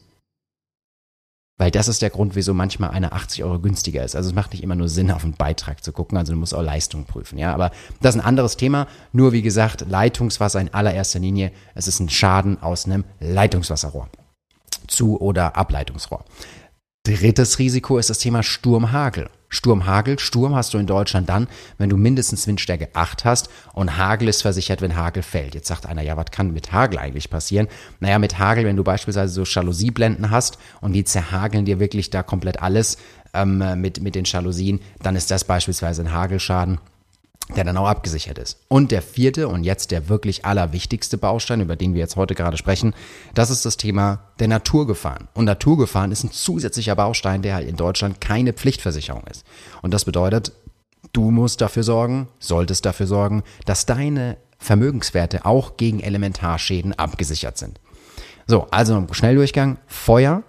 weil 1.58 1.72
das 1.72 1.88
ist 1.88 2.02
der 2.02 2.12
Grund, 2.12 2.36
wieso 2.36 2.54
manchmal 2.54 2.92
eine 2.92 3.12
80 3.12 3.44
Euro 3.44 3.60
günstiger 3.60 4.04
ist. 4.04 4.16
Also 4.16 4.30
es 4.30 4.36
macht 4.36 4.52
nicht 4.52 4.64
immer 4.64 4.76
nur 4.76 4.90
Sinn, 4.90 5.12
auf 5.12 5.24
einen 5.24 5.34
Beitrag 5.34 5.84
zu 5.84 5.92
gucken, 5.92 6.18
also 6.18 6.34
du 6.34 6.40
musst 6.40 6.54
auch 6.54 6.62
Leistung 6.62 7.06
prüfen. 7.06 7.38
Ja, 7.38 7.54
aber 7.54 7.72
das 8.02 8.16
ist 8.16 8.22
ein 8.22 8.26
anderes 8.26 8.58
Thema. 8.58 8.88
Nur 9.12 9.32
wie 9.32 9.42
gesagt, 9.42 9.86
Leitungswasser 9.90 10.62
in 10.62 10.74
allererster 10.74 11.20
Linie. 11.20 11.52
Es 11.74 11.88
ist 11.88 12.00
ein 12.00 12.10
Schaden 12.10 12.62
aus 12.62 12.86
einem 12.86 13.06
Leitungswasserrohr. 13.20 14.10
Zu- 14.88 15.20
oder 15.20 15.58
Ableitungsrohr. 15.58 16.24
Drittes 17.08 17.58
Risiko 17.58 17.98
ist 17.98 18.10
das 18.10 18.20
Thema 18.20 18.44
Sturmhagel. 18.44 19.30
Sturmhagel. 19.48 20.20
Sturm 20.20 20.56
hast 20.56 20.74
du 20.74 20.78
in 20.78 20.88
Deutschland 20.88 21.30
dann, 21.30 21.48
wenn 21.78 21.90
du 21.90 21.96
mindestens 21.96 22.46
Windstärke 22.48 22.90
8 22.92 23.24
hast 23.24 23.50
und 23.72 23.96
Hagel 23.96 24.28
ist 24.28 24.42
versichert, 24.42 24.82
wenn 24.82 24.98
Hagel 24.98 25.24
fällt. 25.24 25.56
Jetzt 25.56 25.70
sagt 25.70 25.86
einer, 25.86 26.02
ja, 26.02 26.18
was 26.18 26.32
kann 26.32 26.52
mit 26.52 26.74
Hagel 26.74 27.00
eigentlich 27.00 27.30
passieren? 27.30 27.70
Naja, 28.02 28.20
mit 28.20 28.40
Hagel, 28.40 28.66
wenn 28.66 28.76
du 28.76 28.84
beispielsweise 28.84 29.34
so 29.34 29.44
Jaloussieblenden 29.44 30.32
hast 30.32 30.58
und 30.82 30.92
die 30.92 31.06
zerhageln 31.06 31.64
dir 31.64 31.80
wirklich 31.80 32.10
da 32.10 32.24
komplett 32.24 32.62
alles 32.62 32.98
ähm, 33.34 33.64
mit, 33.80 34.02
mit 34.02 34.16
den 34.16 34.26
Jalousien, 34.26 34.82
dann 35.02 35.16
ist 35.16 35.32
das 35.32 35.46
beispielsweise 35.46 36.02
ein 36.02 36.12
Hagelschaden 36.12 36.78
der 37.56 37.64
dann 37.64 37.78
auch 37.78 37.88
abgesichert 37.88 38.38
ist. 38.38 38.58
Und 38.68 38.92
der 38.92 39.02
vierte 39.02 39.48
und 39.48 39.64
jetzt 39.64 39.92
der 39.92 40.10
wirklich 40.10 40.46
allerwichtigste 40.46 41.18
Baustein, 41.18 41.62
über 41.62 41.76
den 41.76 41.94
wir 41.94 42.02
jetzt 42.02 42.16
heute 42.16 42.36
gerade 42.36 42.58
sprechen, 42.58 42.94
das 43.34 43.50
ist 43.50 43.66
das 43.66 43.78
Thema 43.78 44.20
der 44.40 44.50
Naturgefahren. 44.50 45.28
Und 45.34 45.46
Naturgefahren 45.46 46.12
ist 46.12 46.24
ein 46.24 46.32
zusätzlicher 46.32 46.96
Baustein, 46.96 47.42
der 47.42 47.62
in 47.62 47.78
Deutschland 47.78 48.20
keine 48.20 48.54
Pflichtversicherung 48.54 49.24
ist. 49.28 49.46
Und 49.82 49.94
das 49.94 50.06
bedeutet, 50.06 50.52
du 51.14 51.32
musst 51.32 51.62
dafür 51.62 51.84
sorgen, 51.84 52.28
solltest 52.40 52.86
dafür 52.86 53.08
sorgen, 53.08 53.44
dass 53.66 53.86
deine 53.86 54.38
Vermögenswerte 54.60 55.46
auch 55.46 55.78
gegen 55.78 56.00
Elementarschäden 56.00 56.94
abgesichert 56.94 57.58
sind. 57.58 57.80
So, 58.46 58.68
also 58.72 59.06
Schnelldurchgang, 59.12 59.78
Feuer, 59.88 60.44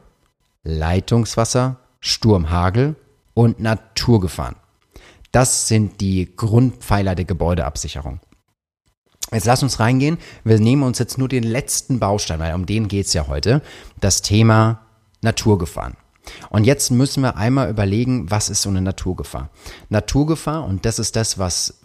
Leitungswasser, 0.62 1.76
Sturmhagel 2.00 2.97
und 3.35 3.61
Naturgefahren. 3.61 4.57
Das 5.38 5.68
sind 5.68 6.00
die 6.00 6.35
Grundpfeiler 6.35 7.14
der 7.14 7.25
Gebäudeabsicherung. 7.25 8.18
Jetzt 9.30 9.47
lass 9.47 9.62
uns 9.62 9.78
reingehen. 9.78 10.18
Wir 10.42 10.59
nehmen 10.59 10.83
uns 10.83 10.99
jetzt 10.99 11.16
nur 11.16 11.28
den 11.28 11.45
letzten 11.45 12.00
Baustein, 12.00 12.40
weil 12.40 12.57
um 12.57 12.66
den 12.66 12.88
geht's 12.88 13.12
ja 13.12 13.28
heute. 13.28 13.62
Das 14.00 14.21
Thema 14.21 14.80
Naturgefahren. 15.23 15.97
Und 16.50 16.64
jetzt 16.64 16.90
müssen 16.90 17.23
wir 17.23 17.37
einmal 17.37 17.71
überlegen, 17.71 18.28
was 18.33 18.50
ist 18.50 18.62
so 18.62 18.68
eine 18.68 18.80
Naturgefahr? 18.80 19.50
Naturgefahr, 19.90 20.64
und 20.64 20.85
das 20.85 20.99
ist 20.99 21.14
das, 21.14 21.38
was, 21.38 21.83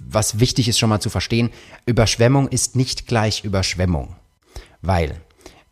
was 0.00 0.40
wichtig 0.40 0.66
ist 0.68 0.80
schon 0.80 0.88
mal 0.88 0.98
zu 0.98 1.08
verstehen, 1.08 1.50
Überschwemmung 1.86 2.48
ist 2.48 2.74
nicht 2.74 3.06
gleich 3.06 3.44
Überschwemmung. 3.44 4.16
Weil 4.82 5.20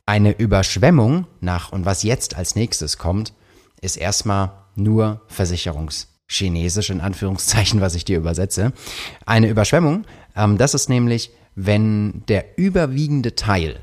eine 0.06 0.30
Überschwemmung 0.30 1.26
nach, 1.40 1.73
und 1.73 1.87
was 1.87 2.04
jetzt 2.04 2.37
als 2.37 2.54
nächstes 2.54 2.99
kommt, 2.99 3.32
ist 3.80 3.97
erstmal 3.97 4.52
nur 4.76 5.23
Versicherungs 5.26 6.06
Chinesisch 6.28 6.90
in 6.90 7.00
Anführungszeichen, 7.00 7.80
was 7.80 7.94
ich 7.94 8.04
dir 8.04 8.18
übersetze. 8.18 8.73
Eine 9.26 9.49
Überschwemmung, 9.49 10.04
ähm, 10.37 10.58
das 10.58 10.75
ist 10.75 10.88
nämlich, 10.88 11.30
wenn 11.54 12.23
der 12.28 12.58
überwiegende 12.58 13.35
Teil 13.35 13.80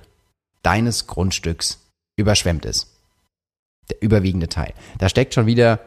deines 0.61 1.07
Grundstücks 1.07 1.79
überschwemmt 2.15 2.65
ist. 2.65 2.87
Der 3.89 4.01
überwiegende 4.01 4.49
Teil. 4.49 4.73
Da 4.97 5.09
steckt 5.09 5.33
schon 5.33 5.45
wieder 5.45 5.79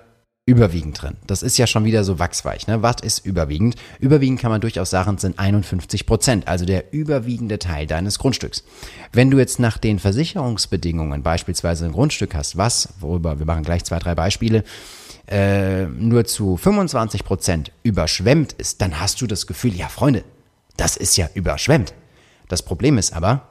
überwiegend 0.48 1.02
drin. 1.02 1.16
Das 1.26 1.42
ist 1.42 1.58
ja 1.58 1.66
schon 1.66 1.84
wieder 1.84 2.04
so 2.04 2.18
wachsweich. 2.18 2.66
Ne? 2.66 2.82
Was 2.82 3.02
ist 3.02 3.26
überwiegend? 3.26 3.76
Überwiegend 4.00 4.40
kann 4.40 4.50
man 4.50 4.62
durchaus 4.62 4.88
sagen, 4.88 5.18
sind 5.18 5.38
51 5.38 6.06
Prozent, 6.06 6.48
also 6.48 6.64
der 6.64 6.92
überwiegende 6.92 7.58
Teil 7.58 7.86
deines 7.86 8.18
Grundstücks. 8.18 8.64
Wenn 9.12 9.30
du 9.30 9.36
jetzt 9.36 9.58
nach 9.58 9.76
den 9.76 9.98
Versicherungsbedingungen 9.98 11.22
beispielsweise 11.22 11.84
ein 11.84 11.92
Grundstück 11.92 12.34
hast, 12.34 12.56
was, 12.56 12.94
worüber 13.00 13.38
wir 13.38 13.44
machen 13.44 13.62
gleich 13.62 13.84
zwei, 13.84 13.98
drei 13.98 14.14
Beispiele, 14.14 14.64
äh, 15.28 15.86
nur 15.86 16.24
zu 16.24 16.56
25 16.56 17.24
Prozent 17.24 17.72
überschwemmt 17.82 18.54
ist, 18.54 18.80
dann 18.80 18.98
hast 18.98 19.20
du 19.20 19.26
das 19.26 19.46
Gefühl, 19.46 19.74
ja 19.74 19.88
Freunde, 19.88 20.24
das 20.76 20.96
ist 20.96 21.16
ja 21.16 21.28
überschwemmt. 21.34 21.94
Das 22.48 22.62
Problem 22.62 22.96
ist 22.96 23.12
aber, 23.12 23.46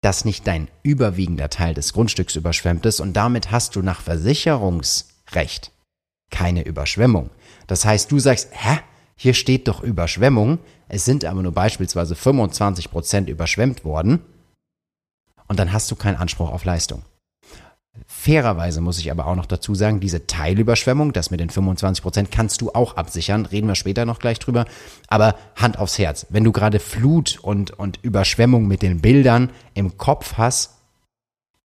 dass 0.00 0.24
nicht 0.24 0.46
dein 0.46 0.68
überwiegender 0.82 1.50
Teil 1.50 1.74
des 1.74 1.92
Grundstücks 1.92 2.36
überschwemmt 2.36 2.86
ist 2.86 3.00
und 3.00 3.14
damit 3.14 3.50
hast 3.50 3.74
du 3.74 3.82
nach 3.82 4.00
Versicherungsrecht 4.00 5.72
keine 6.30 6.62
Überschwemmung. 6.62 7.30
Das 7.66 7.84
heißt, 7.84 8.10
du 8.12 8.18
sagst, 8.18 8.50
hä? 8.52 8.78
Hier 9.20 9.34
steht 9.34 9.66
doch 9.66 9.82
Überschwemmung. 9.82 10.60
Es 10.88 11.04
sind 11.04 11.24
aber 11.24 11.42
nur 11.42 11.50
beispielsweise 11.50 12.14
25 12.14 12.88
Prozent 12.88 13.28
überschwemmt 13.28 13.84
worden. 13.84 14.20
Und 15.48 15.58
dann 15.58 15.72
hast 15.72 15.90
du 15.90 15.96
keinen 15.96 16.16
Anspruch 16.16 16.50
auf 16.50 16.64
Leistung. 16.64 17.02
Fairerweise 18.20 18.80
muss 18.80 18.98
ich 18.98 19.12
aber 19.12 19.28
auch 19.28 19.36
noch 19.36 19.46
dazu 19.46 19.76
sagen, 19.76 20.00
diese 20.00 20.26
Teilüberschwemmung, 20.26 21.12
das 21.12 21.30
mit 21.30 21.38
den 21.38 21.50
25 21.50 22.02
Prozent, 22.02 22.32
kannst 22.32 22.60
du 22.60 22.72
auch 22.72 22.96
absichern. 22.96 23.46
Reden 23.46 23.68
wir 23.68 23.76
später 23.76 24.04
noch 24.06 24.18
gleich 24.18 24.40
drüber. 24.40 24.64
Aber 25.06 25.36
Hand 25.54 25.78
aufs 25.78 26.00
Herz. 26.00 26.26
Wenn 26.28 26.42
du 26.42 26.50
gerade 26.50 26.80
Flut 26.80 27.38
und, 27.40 27.70
und 27.70 28.00
Überschwemmung 28.02 28.66
mit 28.66 28.82
den 28.82 29.00
Bildern 29.00 29.50
im 29.74 29.98
Kopf 29.98 30.34
hast, 30.36 30.72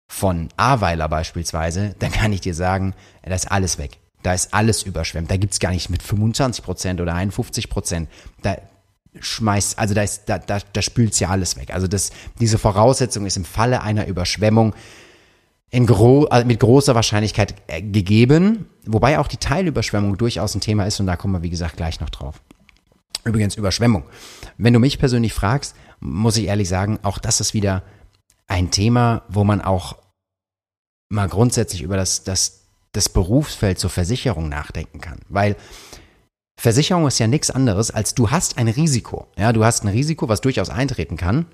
von 0.10 0.50
Aweiler 0.58 1.08
beispielsweise, 1.08 1.96
dann 2.00 2.12
kann 2.12 2.34
ich 2.34 2.41
dir 2.41 2.53
sagen, 2.53 2.96
da 3.24 3.34
ist 3.34 3.50
alles 3.50 3.77
weg. 3.77 4.00
Da 4.22 4.34
ist 4.34 4.53
alles 4.53 4.84
überschwemmt. 4.84 5.31
Da 5.31 5.38
gibt's 5.38 5.62
gar 5.62 5.72
nicht 5.72 5.89
mit 5.89 6.03
25 6.03 6.65
Prozent 6.65 7.00
oder 7.00 7.15
51 7.15 7.70
Prozent. 7.70 8.10
Da 8.41 8.58
schmeißt, 9.17 9.79
also 9.79 9.93
da 9.93 10.03
ist, 10.03 10.24
da, 10.25 10.38
da, 10.38 10.60
da 10.74 10.81
spült's 10.81 11.22
ja 11.22 11.29
alles 11.29 11.55
weg. 11.55 11.74
Also 11.74 11.88
das, 11.88 12.12
diese 12.41 12.58
Voraussetzung 12.58 13.25
ist 13.25 13.38
im 13.38 13.46
Falle 13.46 13.84
einer 13.84 14.05
Überschwemmung 14.08 14.75
in 15.71 15.87
gro 15.87 16.25
also 16.25 16.45
mit 16.45 16.59
großer 16.59 16.93
Wahrscheinlichkeit 16.95 17.55
äh, 17.67 17.81
gegeben, 17.81 18.67
wobei 18.85 19.17
auch 19.17 19.27
die 19.27 19.37
Teilüberschwemmung 19.37 20.17
durchaus 20.17 20.53
ein 20.53 20.61
Thema 20.61 20.85
ist 20.85 20.99
und 20.99 21.07
da 21.07 21.15
kommen 21.15 21.33
wir, 21.33 21.41
wie 21.41 21.49
gesagt, 21.49 21.77
gleich 21.77 21.99
noch 21.99 22.09
drauf. 22.09 22.41
Übrigens 23.23 23.55
Überschwemmung. 23.55 24.03
Wenn 24.57 24.73
du 24.73 24.79
mich 24.79 24.99
persönlich 24.99 25.33
fragst, 25.33 25.75
muss 25.99 26.37
ich 26.37 26.45
ehrlich 26.45 26.67
sagen, 26.67 26.99
auch 27.03 27.17
das 27.17 27.39
ist 27.39 27.53
wieder 27.53 27.83
ein 28.47 28.71
Thema, 28.71 29.23
wo 29.29 29.43
man 29.43 29.61
auch 29.61 29.97
mal 31.09 31.29
grundsätzlich 31.29 31.81
über 31.81 31.95
das, 31.95 32.23
das 32.23 32.61
das 32.93 33.09
Berufsfeld 33.09 33.79
zur 33.79 33.89
Versicherung 33.89 34.49
nachdenken 34.49 34.99
kann. 34.99 35.19
Weil 35.29 35.55
Versicherung 36.59 37.07
ist 37.07 37.19
ja 37.19 37.27
nichts 37.27 37.49
anderes, 37.49 37.91
als 37.91 38.13
du 38.13 38.29
hast 38.31 38.57
ein 38.57 38.67
Risiko. 38.67 39.27
Ja, 39.37 39.53
du 39.53 39.63
hast 39.63 39.83
ein 39.83 39.87
Risiko, 39.87 40.27
was 40.27 40.41
durchaus 40.41 40.69
eintreten 40.69 41.17
kann 41.17 41.45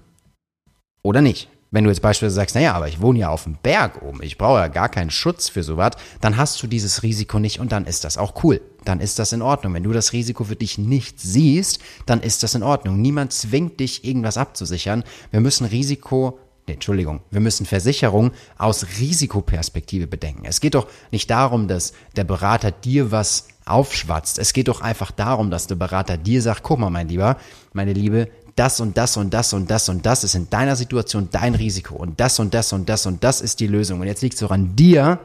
oder 1.03 1.21
nicht. 1.21 1.50
Wenn 1.69 1.83
du 1.83 1.89
jetzt 1.89 2.01
beispielsweise 2.01 2.36
sagst, 2.36 2.55
naja, 2.55 2.74
aber 2.74 2.88
ich 2.88 3.01
wohne 3.01 3.19
ja 3.19 3.29
auf 3.29 3.43
dem 3.43 3.57
Berg 3.62 4.01
oben, 4.01 4.24
ich 4.24 4.38
brauche 4.38 4.59
ja 4.59 4.67
gar 4.69 4.88
keinen 4.88 5.09
Schutz 5.09 5.50
für 5.50 5.63
sowas, 5.63 5.93
dann 6.21 6.38
hast 6.38 6.62
du 6.63 6.67
dieses 6.67 7.03
Risiko 7.03 7.39
nicht 7.39 7.59
und 7.59 7.74
dann 7.74 7.86
ist 7.86 8.05
das 8.05 8.17
auch 8.17 8.43
cool. 8.43 8.62
Dann 8.86 9.01
ist 9.01 9.19
das 9.19 9.33
in 9.33 9.41
Ordnung. 9.41 9.74
Wenn 9.74 9.83
du 9.83 9.91
das 9.91 10.13
Risiko 10.13 10.45
für 10.45 10.55
dich 10.55 10.77
nicht 10.77 11.19
siehst, 11.19 11.79
dann 12.05 12.21
ist 12.21 12.41
das 12.43 12.55
in 12.55 12.63
Ordnung. 12.63 13.01
Niemand 13.01 13.33
zwingt 13.33 13.81
dich, 13.81 14.05
irgendwas 14.05 14.38
abzusichern. 14.38 15.03
Wir 15.31 15.41
müssen 15.41 15.65
Risiko 15.65 16.39
nee, 16.67 16.74
Entschuldigung, 16.74 17.21
wir 17.31 17.39
müssen 17.39 17.65
Versicherung 17.65 18.31
aus 18.57 18.86
Risikoperspektive 19.00 20.07
bedenken. 20.07 20.45
Es 20.45 20.62
geht 20.62 20.75
doch 20.75 20.88
nicht 21.12 21.29
darum, 21.29 21.67
dass 21.67 21.93
der 22.15 22.25
Berater 22.25 22.71
dir 22.71 23.12
was 23.12 23.47
aufschwatzt. 23.65 24.39
Es 24.39 24.53
geht 24.53 24.67
doch 24.67 24.81
einfach 24.81 25.12
darum, 25.12 25.50
dass 25.50 25.67
der 25.67 25.75
Berater 25.75 26.17
dir 26.17 26.41
sagt, 26.41 26.63
guck 26.63 26.79
mal, 26.79 26.89
mein 26.89 27.09
Lieber, 27.09 27.38
meine 27.74 27.93
Liebe, 27.93 28.29
das 28.57 28.79
und 28.79 28.97
das 28.97 29.17
und 29.17 29.33
das 29.33 29.53
und 29.53 29.69
das 29.69 29.89
und 29.89 30.05
das 30.05 30.23
ist 30.23 30.35
in 30.35 30.49
deiner 30.49 30.75
Situation 30.75 31.29
dein 31.31 31.55
Risiko 31.55 31.95
und 31.95 32.19
das 32.19 32.39
und 32.39 32.53
das 32.53 32.73
und 32.73 32.89
das 32.89 33.05
und 33.05 33.23
das 33.23 33.41
ist 33.41 33.59
die 33.59 33.67
Lösung. 33.67 34.01
Und 34.01 34.07
jetzt 34.07 34.21
liegt 34.21 34.33
es 34.33 34.41
doch 34.41 34.51
an 34.51 34.75
dir, 34.75 35.19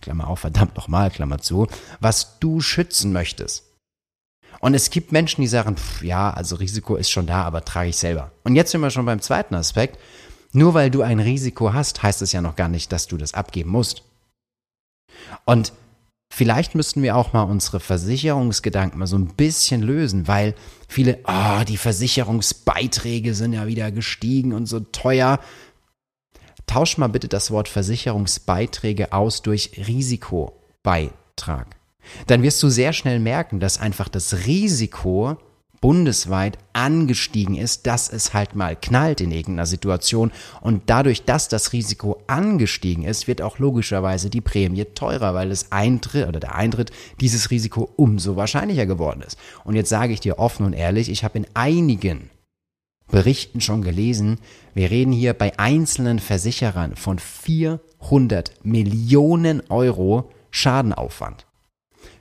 Klammer 0.00 0.26
auf, 0.28 0.40
verdammt 0.40 0.76
nochmal, 0.76 1.10
Klammer 1.10 1.38
zu, 1.38 1.68
was 2.00 2.38
du 2.40 2.60
schützen 2.60 3.12
möchtest. 3.12 3.64
Und 4.60 4.74
es 4.74 4.90
gibt 4.90 5.12
Menschen, 5.12 5.40
die 5.40 5.48
sagen, 5.48 5.76
pff, 5.76 6.02
ja, 6.02 6.30
also 6.30 6.56
Risiko 6.56 6.96
ist 6.96 7.10
schon 7.10 7.26
da, 7.26 7.42
aber 7.44 7.64
trage 7.64 7.88
ich 7.90 7.96
selber. 7.96 8.30
Und 8.44 8.56
jetzt 8.56 8.70
sind 8.70 8.80
wir 8.80 8.90
schon 8.90 9.06
beim 9.06 9.20
zweiten 9.20 9.54
Aspekt. 9.54 9.98
Nur 10.52 10.74
weil 10.74 10.90
du 10.90 11.02
ein 11.02 11.18
Risiko 11.18 11.72
hast, 11.72 12.02
heißt 12.02 12.20
es 12.22 12.32
ja 12.32 12.42
noch 12.42 12.56
gar 12.56 12.68
nicht, 12.68 12.92
dass 12.92 13.06
du 13.06 13.16
das 13.16 13.32
abgeben 13.32 13.70
musst. 13.70 14.02
Und 15.44 15.72
vielleicht 16.32 16.74
müssten 16.74 17.02
wir 17.02 17.14
auch 17.14 17.34
mal 17.34 17.42
unsere 17.42 17.78
Versicherungsgedanken 17.78 18.98
mal 18.98 19.06
so 19.06 19.16
ein 19.16 19.34
bisschen 19.34 19.82
lösen, 19.82 20.28
weil 20.28 20.54
viele, 20.88 21.18
oh, 21.26 21.62
die 21.68 21.76
Versicherungsbeiträge 21.76 23.34
sind 23.34 23.52
ja 23.52 23.66
wieder 23.66 23.92
gestiegen 23.92 24.54
und 24.54 24.66
so 24.66 24.80
teuer. 24.80 25.40
Tausch 26.66 26.96
mal 26.96 27.08
bitte 27.08 27.28
das 27.28 27.50
Wort 27.50 27.68
Versicherungsbeiträge 27.68 29.12
aus 29.12 29.42
durch 29.42 29.72
Risikobeitrag. 29.76 31.76
Dann 32.26 32.42
wirst 32.42 32.62
du 32.62 32.70
sehr 32.70 32.94
schnell 32.94 33.20
merken, 33.20 33.60
dass 33.60 33.78
einfach 33.78 34.08
das 34.08 34.46
Risiko 34.46 35.36
bundesweit 35.82 36.56
angestiegen 36.72 37.56
ist, 37.56 37.86
dass 37.86 38.10
es 38.10 38.32
halt 38.32 38.54
mal 38.54 38.76
knallt 38.76 39.20
in 39.20 39.32
irgendeiner 39.32 39.66
Situation. 39.66 40.32
Und 40.62 40.84
dadurch, 40.86 41.24
dass 41.24 41.48
das 41.48 41.74
Risiko 41.74 42.22
angestiegen 42.28 43.04
ist, 43.04 43.28
wird 43.28 43.42
auch 43.42 43.58
logischerweise 43.58 44.30
die 44.30 44.40
Prämie 44.40 44.86
teurer, 44.94 45.34
weil 45.34 45.50
es 45.50 45.72
Eintritt 45.72 46.28
oder 46.28 46.40
der 46.40 46.54
Eintritt 46.54 46.92
dieses 47.20 47.50
Risiko 47.50 47.90
umso 47.96 48.36
wahrscheinlicher 48.36 48.86
geworden 48.86 49.22
ist. 49.26 49.36
Und 49.64 49.74
jetzt 49.74 49.90
sage 49.90 50.14
ich 50.14 50.20
dir 50.20 50.38
offen 50.38 50.64
und 50.64 50.72
ehrlich, 50.72 51.10
ich 51.10 51.24
habe 51.24 51.36
in 51.36 51.46
einigen 51.52 52.30
Berichten 53.10 53.60
schon 53.60 53.82
gelesen, 53.82 54.38
wir 54.74 54.90
reden 54.90 55.12
hier 55.12 55.34
bei 55.34 55.58
einzelnen 55.58 56.20
Versicherern 56.20 56.94
von 56.94 57.18
400 57.18 58.64
Millionen 58.64 59.62
Euro 59.68 60.30
Schadenaufwand. 60.52 61.44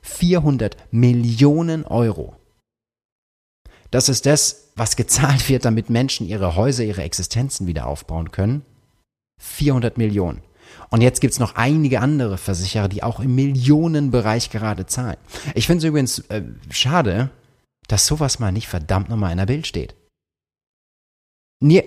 400 0.01 0.75
Millionen 0.91 1.85
Euro. 1.85 2.35
Das 3.91 4.09
ist 4.09 4.25
das, 4.25 4.71
was 4.75 4.95
gezahlt 4.95 5.47
wird, 5.49 5.65
damit 5.65 5.89
Menschen 5.89 6.27
ihre 6.27 6.55
Häuser, 6.55 6.83
ihre 6.83 7.03
Existenzen 7.03 7.67
wieder 7.67 7.85
aufbauen 7.85 8.31
können. 8.31 8.65
400 9.39 9.97
Millionen. 9.97 10.41
Und 10.89 11.01
jetzt 11.01 11.19
gibt's 11.19 11.39
noch 11.39 11.55
einige 11.55 11.99
andere 11.99 12.37
Versicherer, 12.37 12.87
die 12.87 13.03
auch 13.03 13.19
im 13.19 13.35
Millionenbereich 13.35 14.49
gerade 14.49 14.85
zahlen. 14.85 15.17
Ich 15.55 15.67
finde 15.67 15.79
es 15.79 15.89
übrigens 15.89 16.19
äh, 16.29 16.43
schade, 16.69 17.29
dass 17.87 18.07
sowas 18.07 18.39
mal 18.39 18.51
nicht 18.51 18.67
verdammt 18.67 19.09
nochmal 19.09 19.31
in 19.31 19.37
der 19.37 19.45
Bild 19.45 19.67
steht. 19.67 19.95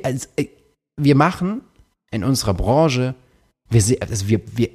Also, 0.03 0.29
äh, 0.37 0.49
wir 0.97 1.15
machen 1.17 1.63
in 2.11 2.25
unserer 2.25 2.55
Branche, 2.55 3.15
wir, 3.71 3.83
also 4.01 4.29
wir, 4.29 4.41
wir, 4.57 4.71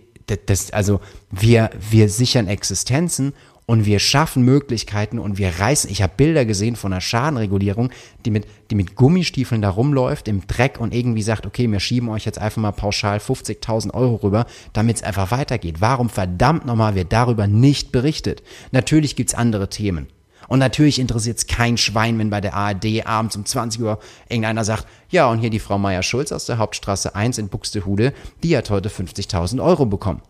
das, 0.45 0.71
also 0.71 0.99
wir, 1.31 1.69
wir 1.89 2.09
sichern 2.09 2.47
Existenzen 2.47 3.33
und 3.69 3.85
wir 3.85 3.99
schaffen 3.99 4.41
Möglichkeiten 4.41 5.19
und 5.19 5.37
wir 5.37 5.59
reißen. 5.59 5.91
Ich 5.91 6.01
habe 6.01 6.13
Bilder 6.17 6.43
gesehen 6.43 6.75
von 6.75 6.91
einer 6.91 7.01
Schadenregulierung, 7.01 7.91
die 8.25 8.31
mit, 8.31 8.47
die 8.71 8.75
mit 8.75 8.95
Gummistiefeln 8.95 9.61
da 9.61 9.69
rumläuft 9.69 10.27
im 10.27 10.47
Dreck 10.47 10.79
und 10.79 10.91
irgendwie 10.91 11.21
sagt, 11.21 11.45
okay, 11.45 11.71
wir 11.71 11.79
schieben 11.79 12.09
euch 12.09 12.25
jetzt 12.25 12.39
einfach 12.39 12.59
mal 12.59 12.71
pauschal 12.71 13.19
50.000 13.19 13.93
Euro 13.93 14.15
rüber, 14.15 14.47
damit 14.73 14.95
es 14.95 15.03
einfach 15.03 15.29
weitergeht. 15.29 15.81
Warum 15.81 16.09
verdammt 16.09 16.65
nochmal 16.65 16.95
wird 16.95 17.13
darüber 17.13 17.45
nicht 17.45 17.91
berichtet? 17.91 18.41
Natürlich 18.71 19.15
gibt's 19.15 19.35
andere 19.35 19.69
Themen. 19.69 20.07
Und 20.47 20.57
natürlich 20.57 20.97
interessiert 20.97 21.37
es 21.37 21.45
kein 21.45 21.77
Schwein, 21.77 22.17
wenn 22.17 22.31
bei 22.31 22.41
der 22.41 22.55
ARD 22.55 23.05
abends 23.05 23.35
um 23.35 23.45
20 23.45 23.83
Uhr 23.83 23.99
irgendeiner 24.29 24.63
sagt, 24.63 24.87
ja, 25.11 25.29
und 25.29 25.41
hier 25.41 25.51
die 25.51 25.59
Frau 25.59 25.77
Meier-Schulz 25.77 26.31
aus 26.31 26.47
der 26.47 26.57
Hauptstraße 26.57 27.13
1 27.13 27.37
in 27.37 27.49
Buxtehude, 27.49 28.13
die 28.41 28.57
hat 28.57 28.71
heute 28.71 28.89
50.000 28.89 29.63
Euro 29.63 29.85
bekommen. 29.85 30.23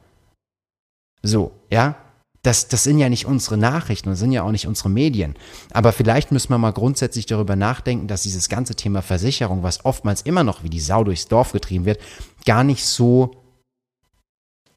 So, 1.24 1.54
ja, 1.72 1.96
das, 2.42 2.70
das 2.70 2.84
sind 2.84 3.00
ja 3.00 3.10
nicht 3.10 3.26
unsere 3.26 3.58
Nachrichten, 3.58 4.10
das 4.10 4.20
sind 4.20 4.32
ja 4.32 4.44
auch 4.44 4.52
nicht 4.52 4.68
unsere 4.68 4.90
Medien. 4.90 5.36
Aber 5.72 5.92
vielleicht 5.92 6.32
müssen 6.32 6.50
wir 6.50 6.58
mal 6.58 6.72
grundsätzlich 6.72 7.26
darüber 7.26 7.56
nachdenken, 7.56 8.08
dass 8.08 8.24
dieses 8.24 8.48
ganze 8.48 8.76
Thema 8.76 9.02
Versicherung, 9.02 9.62
was 9.64 9.84
oftmals 9.84 10.22
immer 10.22 10.44
noch 10.44 10.64
wie 10.64 10.70
die 10.70 10.80
Sau 10.80 11.04
durchs 11.04 11.28
Dorf 11.28 11.52
getrieben 11.52 11.86
wird, 11.86 12.00
gar 12.46 12.64
nicht 12.64 12.86
so 12.86 13.32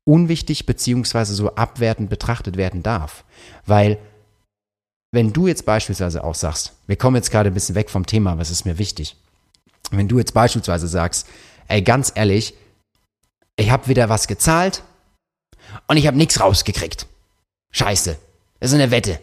unwichtig 0.04 0.66
beziehungsweise 0.66 1.34
so 1.34 1.54
abwertend 1.54 2.10
betrachtet 2.10 2.56
werden 2.56 2.82
darf. 2.82 3.24
Weil 3.64 3.98
wenn 5.12 5.32
du 5.32 5.46
jetzt 5.46 5.64
beispielsweise 5.64 6.24
auch 6.24 6.34
sagst, 6.34 6.72
wir 6.86 6.96
kommen 6.96 7.16
jetzt 7.16 7.30
gerade 7.30 7.50
ein 7.50 7.54
bisschen 7.54 7.76
weg 7.76 7.90
vom 7.90 8.06
Thema, 8.06 8.38
was 8.38 8.50
ist 8.50 8.64
mir 8.64 8.78
wichtig. 8.78 9.16
Wenn 9.90 10.08
du 10.08 10.18
jetzt 10.18 10.34
beispielsweise 10.34 10.88
sagst, 10.88 11.28
ey, 11.68 11.82
ganz 11.82 12.12
ehrlich, 12.14 12.54
ich 13.56 13.70
habe 13.70 13.88
wieder 13.88 14.08
was 14.08 14.26
gezahlt 14.26 14.82
und 15.86 15.96
ich 15.96 16.06
habe 16.06 16.16
nichts 16.16 16.40
rausgekriegt. 16.40 17.06
Scheiße. 17.72 18.16
Das 18.60 18.70
ist 18.70 18.74
eine 18.74 18.90
Wette. 18.90 19.20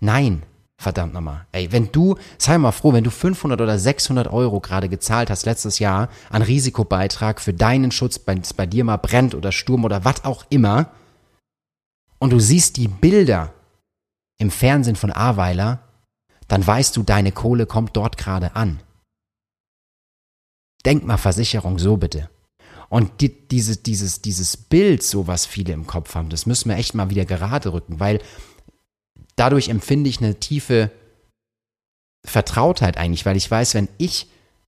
Nein. 0.00 0.42
Verdammt 0.82 1.14
nochmal. 1.14 1.46
Ey, 1.52 1.70
wenn 1.70 1.92
du, 1.92 2.16
sei 2.38 2.58
mal 2.58 2.72
froh, 2.72 2.92
wenn 2.92 3.04
du 3.04 3.10
500 3.10 3.60
oder 3.60 3.78
600 3.78 4.26
Euro 4.26 4.58
gerade 4.58 4.88
gezahlt 4.88 5.30
hast 5.30 5.46
letztes 5.46 5.78
Jahr 5.78 6.08
an 6.28 6.42
Risikobeitrag 6.42 7.40
für 7.40 7.54
deinen 7.54 7.92
Schutz, 7.92 8.20
wenn 8.26 8.40
es 8.40 8.52
bei 8.52 8.66
dir 8.66 8.82
mal 8.82 8.96
brennt 8.96 9.36
oder 9.36 9.52
Sturm 9.52 9.84
oder 9.84 10.04
was 10.04 10.24
auch 10.24 10.44
immer, 10.48 10.90
und 12.18 12.30
du 12.30 12.40
siehst 12.40 12.78
die 12.78 12.88
Bilder 12.88 13.52
im 14.38 14.50
Fernsehen 14.50 14.96
von 14.96 15.12
Aweiler, 15.12 15.80
dann 16.48 16.66
weißt 16.66 16.96
du, 16.96 17.04
deine 17.04 17.30
Kohle 17.30 17.66
kommt 17.66 17.96
dort 17.96 18.18
gerade 18.18 18.56
an. 18.56 18.80
Denk 20.84 21.04
mal 21.04 21.16
Versicherung 21.16 21.78
so 21.78 21.96
bitte. 21.96 22.28
Und 22.92 23.22
die, 23.22 23.30
dieses, 23.48 23.82
dieses, 23.82 24.20
dieses 24.20 24.54
Bild, 24.58 25.02
so 25.02 25.26
was 25.26 25.46
viele 25.46 25.72
im 25.72 25.86
Kopf 25.86 26.14
haben, 26.14 26.28
das 26.28 26.44
müssen 26.44 26.68
wir 26.68 26.76
echt 26.76 26.92
mal 26.92 27.08
wieder 27.08 27.24
gerade 27.24 27.72
rücken, 27.72 28.00
weil 28.00 28.20
dadurch 29.34 29.70
empfinde 29.70 30.10
ich 30.10 30.18
eine 30.18 30.38
tiefe 30.40 30.90
Vertrautheit 32.22 32.98
eigentlich, 32.98 33.24
weil 33.24 33.38
ich 33.38 33.50
weiß, 33.50 33.72
wenn 33.72 33.88
ich 33.96 34.26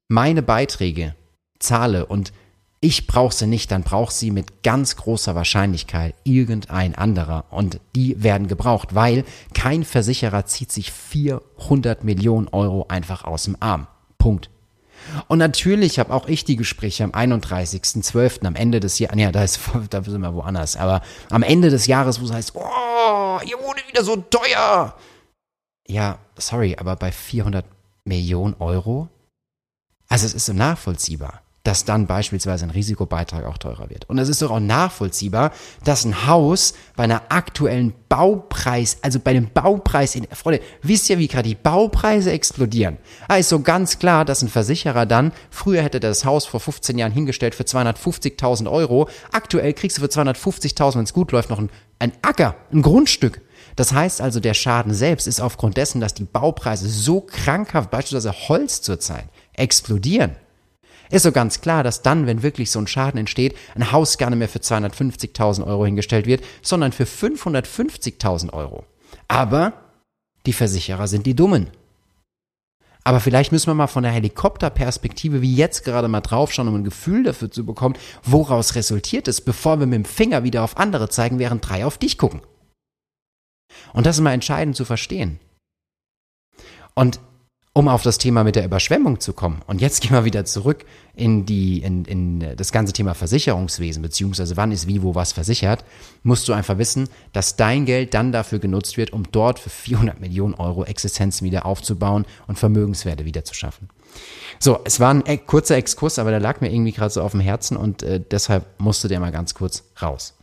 meine 0.09 0.41
Beiträge 0.41 1.15
zahle 1.59 2.07
und 2.07 2.33
ich 2.81 3.07
brauche 3.07 3.35
sie 3.35 3.47
nicht, 3.47 3.71
dann 3.71 3.83
braucht 3.83 4.15
sie 4.15 4.31
mit 4.31 4.63
ganz 4.63 4.97
großer 4.97 5.35
Wahrscheinlichkeit 5.35 6.15
irgendein 6.25 6.95
anderer. 6.95 7.45
Und 7.51 7.79
die 7.95 8.23
werden 8.23 8.49
gebraucht, 8.49 8.95
weil 8.95 9.25
kein 9.53 9.85
Versicherer 9.85 10.47
zieht 10.47 10.73
sich 10.73 10.93
400 10.93 12.05
Millionen 12.05 12.49
Euro 12.49 12.87
einfach 12.89 13.25
aus 13.25 13.45
dem 13.45 13.59
Arm. 13.61 13.87
Punkt. 14.17 14.49
Und 15.29 15.39
natürlich 15.39 15.99
habe 15.99 16.13
auch 16.13 16.27
ich 16.27 16.45
die 16.45 16.57
Gespräche 16.57 17.05
am 17.05 17.11
31.12. 17.13 18.47
am 18.47 18.57
Ende 18.57 18.81
des 18.81 18.99
Jahres, 18.99 19.21
ja, 19.21 19.33
da, 19.33 19.45
ist, 19.45 19.61
da 19.91 20.03
sind 20.03 20.21
wir 20.21 20.35
woanders, 20.35 20.77
aber 20.77 21.03
am 21.31 21.43
Ende 21.43 21.71
des 21.71 21.87
Jahres, 21.87 22.21
wo 22.21 22.25
es 22.25 22.33
heißt, 22.33 22.55
oh, 22.55 23.39
ihr 23.45 23.59
wurde 23.59 23.83
wieder 23.89 24.03
so 24.05 24.17
teuer. 24.17 24.97
Ja, 25.87 26.19
sorry, 26.39 26.77
aber 26.79 26.97
bei 26.97 27.13
400 27.13 27.65
Millionen 28.05 28.55
Euro? 28.59 29.09
Also 30.09 30.27
es 30.27 30.35
ist 30.35 30.47
so 30.47 30.53
nachvollziehbar 30.53 31.44
dass 31.65 31.87
dann 31.87 32.07
beispielsweise 32.07 32.67
ein 32.67 32.71
Risikobeitrag 32.71 33.45
auch 33.47 33.57
teurer 33.57 33.89
wird. 33.89 34.09
Und 34.09 34.19
es 34.19 34.29
ist 34.29 34.43
doch 34.43 34.51
auch 34.51 34.61
nachvollziehbar, 34.61 35.51
dass 35.83 36.05
ein 36.05 36.27
Haus 36.27 36.75
bei 36.95 37.05
einer 37.05 37.23
aktuellen 37.31 37.95
Baupreis, 38.11 38.99
also 39.01 39.19
bei 39.19 39.33
dem 39.33 39.49
Baupreis 39.51 40.15
in, 40.15 40.27
Freunde, 40.31 40.61
wisst 40.83 41.09
ihr, 41.09 41.19
wie 41.19 41.27
gerade 41.27 41.49
die 41.49 41.55
Baupreise 41.55 42.31
explodieren? 42.31 42.99
Da 43.29 43.37
ist 43.37 43.49
so 43.49 43.61
ganz 43.61 43.99
klar, 43.99 44.27
dass 44.27 44.43
ein 44.43 44.51
Versicherer 44.51 45.07
dann, 45.07 45.33
früher 45.49 45.83
hätte 45.83 46.01
das 46.01 46.27
Haus 46.27 46.45
vor 46.45 46.61
15 46.61 46.99
Jahren 46.99 47.13
hingestellt 47.13 47.55
für 47.55 47.65
250.000 47.65 48.71
Euro, 48.71 49.09
aktuell 49.33 49.73
kriegst 49.73 49.97
du 49.97 50.03
für 50.03 50.09
250.000, 50.09 50.97
wenn 50.97 51.05
es 51.05 51.15
gut 51.15 51.33
läuft, 51.33 51.49
noch 51.49 51.59
ein, 51.59 51.71
ein 51.99 52.13
Acker, 52.21 52.57
ein 52.75 52.83
Grundstück. 52.83 53.41
Das 53.75 53.95
heißt 53.95 54.21
also, 54.21 54.39
der 54.39 54.55
Schaden 54.55 54.93
selbst 54.93 55.27
ist 55.27 55.41
aufgrund 55.41 55.79
dessen, 55.79 56.03
dass 56.03 56.13
die 56.13 56.25
Baupreise 56.25 56.91
so 56.91 57.23
krankhaft, 57.23 57.91
beispielsweise 57.91 58.33
Holz 58.49 58.83
zurzeit, 58.83 59.25
explodieren 59.55 60.37
ist 61.11 61.23
so 61.23 61.33
ganz 61.33 61.61
klar, 61.61 61.83
dass 61.83 62.03
dann, 62.03 62.27
wenn 62.27 62.43
wirklich 62.43 62.71
so 62.71 62.79
ein 62.79 62.87
Schaden 62.87 63.19
entsteht, 63.19 63.57
ein 63.75 63.93
Haus 63.93 64.19
gar 64.19 64.31
nicht 64.31 64.39
mehr 64.39 64.49
für 64.49 64.59
250.000 64.59 65.67
Euro 65.67 65.85
hingestellt 65.85 66.27
wird, 66.27 66.45
sondern 66.63 66.93
für 66.93 67.05
550.000 67.05 68.53
Euro. 68.53 68.85
Aber 69.29 69.73
die 70.47 70.53
Versicherer 70.53 71.07
sind 71.07 71.27
die 71.27 71.37
Dummen. 71.37 71.71
Aber 73.07 73.21
vielleicht 73.21 73.53
müssen 73.53 73.67
wir 73.67 73.75
mal 73.75 73.87
von 73.87 74.03
der 74.03 74.13
Helikopterperspektive 74.13 75.43
wie 75.43 75.55
jetzt 75.55 75.85
gerade 75.85 76.09
mal 76.09 76.23
draufschauen, 76.23 76.69
um 76.69 76.77
ein 76.77 76.85
Gefühl 76.85 77.23
dafür 77.23 77.51
zu 77.51 77.67
bekommen, 77.67 77.97
woraus 78.23 78.75
resultiert 78.75 79.29
es, 79.29 79.43
bevor 79.43 79.79
wir 79.79 79.87
mit 79.87 79.97
dem 79.97 80.05
Finger 80.07 80.43
wieder 80.43 80.63
auf 80.63 80.79
andere 80.79 81.11
zeigen, 81.11 81.39
während 81.39 81.69
drei 81.69 81.85
auf 81.85 81.99
dich 81.99 82.17
gucken. 82.17 82.41
Und 83.93 84.07
das 84.07 84.17
ist 84.17 84.23
mal 84.23 84.33
entscheidend 84.33 84.75
zu 84.75 84.87
verstehen. 84.87 85.39
Und 86.95 87.21
um 87.77 87.89
auf 87.89 88.03
das 88.03 88.19
Thema 88.19 88.45
mit 88.45 88.55
der 88.55 88.65
Überschwemmung 88.65 89.19
zu 89.19 89.33
kommen. 89.33 89.61
Und 89.67 89.81
jetzt 89.81 90.01
gehen 90.01 90.13
wir 90.13 90.25
wieder 90.25 90.45
zurück 90.45 90.87
in 91.17 91.45
die, 91.45 91.83
in, 91.83 92.05
in 92.05 92.57
das 92.57 92.71
ganze 92.71 92.93
Thema 92.93 93.15
Versicherungswesen, 93.15 94.01
beziehungsweise 94.01 94.57
wann 94.57 94.71
ist 94.71 94.87
wie, 94.87 95.03
wo 95.03 95.17
was 95.17 95.33
versichert, 95.33 95.85
musst 96.23 96.47
du 96.49 96.53
einfach 96.53 96.79
wissen, 96.79 97.09
dass 97.33 97.57
dein 97.57 97.85
Geld 97.85 98.15
dann 98.15 98.31
dafür 98.31 98.61
genutzt 98.61 98.97
wird, 98.97 99.13
um 99.13 99.25
dort 99.31 99.59
für 99.59 99.71
400 99.71 100.21
Millionen 100.21 100.55
Euro 100.55 100.85
Existenzen 100.85 101.45
wieder 101.45 101.67
aufzubauen 101.67 102.27
und 102.47 102.61
Vermögenswerte 102.61 103.25
wieder 103.25 103.45
zu 103.45 103.55
schaffen. 103.55 103.89
So, 104.61 104.79
es 104.85 105.01
war 105.01 105.13
ein 105.13 105.47
kurzer 105.47 105.77
Exkurs, 105.77 106.21
aber 106.21 106.31
der 106.31 106.39
lag 106.39 106.61
mir 106.61 106.73
irgendwie 106.73 106.93
gerade 106.93 107.11
so 107.11 107.23
auf 107.23 107.33
dem 107.33 107.41
Herzen 107.41 107.77
und 107.77 108.05
äh, 108.05 108.21
deshalb 108.21 108.67
musste 108.79 109.09
der 109.09 109.19
mal 109.19 109.33
ganz 109.33 109.55
kurz 109.55 109.83
raus. 110.01 110.35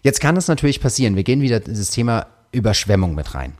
Jetzt 0.00 0.20
kann 0.22 0.38
es 0.38 0.48
natürlich 0.48 0.80
passieren, 0.80 1.14
wir 1.14 1.24
gehen 1.24 1.42
wieder 1.42 1.60
dieses 1.60 1.90
Thema 1.90 2.26
Überschwemmung 2.52 3.14
mit 3.14 3.34
rein. 3.34 3.52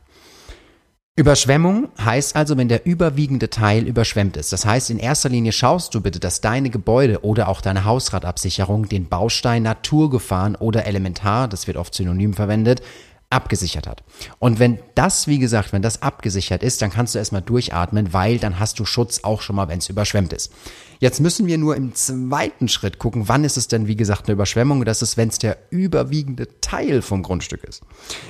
Überschwemmung 1.18 1.88
heißt 1.98 2.36
also, 2.36 2.58
wenn 2.58 2.68
der 2.68 2.84
überwiegende 2.84 3.48
Teil 3.48 3.84
überschwemmt 3.84 4.36
ist. 4.36 4.52
Das 4.52 4.66
heißt, 4.66 4.90
in 4.90 4.98
erster 4.98 5.30
Linie 5.30 5.52
schaust 5.52 5.94
du 5.94 6.02
bitte, 6.02 6.20
dass 6.20 6.42
deine 6.42 6.68
Gebäude 6.68 7.24
oder 7.24 7.48
auch 7.48 7.62
deine 7.62 7.86
Hausratabsicherung 7.86 8.90
den 8.90 9.08
Baustein 9.08 9.62
Naturgefahren 9.62 10.56
oder 10.56 10.84
Elementar, 10.84 11.48
das 11.48 11.66
wird 11.66 11.78
oft 11.78 11.94
synonym 11.94 12.34
verwendet, 12.34 12.82
abgesichert 13.30 13.86
hat. 13.86 14.04
Und 14.38 14.58
wenn 14.58 14.78
das, 14.94 15.26
wie 15.26 15.38
gesagt, 15.38 15.72
wenn 15.72 15.80
das 15.80 16.02
abgesichert 16.02 16.62
ist, 16.62 16.82
dann 16.82 16.90
kannst 16.90 17.14
du 17.14 17.18
erstmal 17.18 17.42
durchatmen, 17.42 18.12
weil 18.12 18.38
dann 18.38 18.60
hast 18.60 18.78
du 18.78 18.84
Schutz 18.84 19.20
auch 19.24 19.40
schon 19.40 19.56
mal, 19.56 19.68
wenn 19.68 19.78
es 19.78 19.88
überschwemmt 19.88 20.34
ist. 20.34 20.52
Jetzt 21.00 21.20
müssen 21.20 21.46
wir 21.46 21.58
nur 21.58 21.76
im 21.76 21.94
zweiten 21.94 22.68
Schritt 22.68 22.98
gucken, 22.98 23.26
wann 23.26 23.44
ist 23.44 23.56
es 23.56 23.68
denn, 23.68 23.86
wie 23.86 23.96
gesagt, 23.96 24.26
eine 24.26 24.34
Überschwemmung? 24.34 24.84
Das 24.84 25.00
ist, 25.00 25.16
wenn 25.16 25.30
es 25.30 25.38
der 25.38 25.56
überwiegende 25.70 26.60
Teil 26.60 27.00
vom 27.00 27.22
Grundstück 27.22 27.64
ist. 27.64 27.82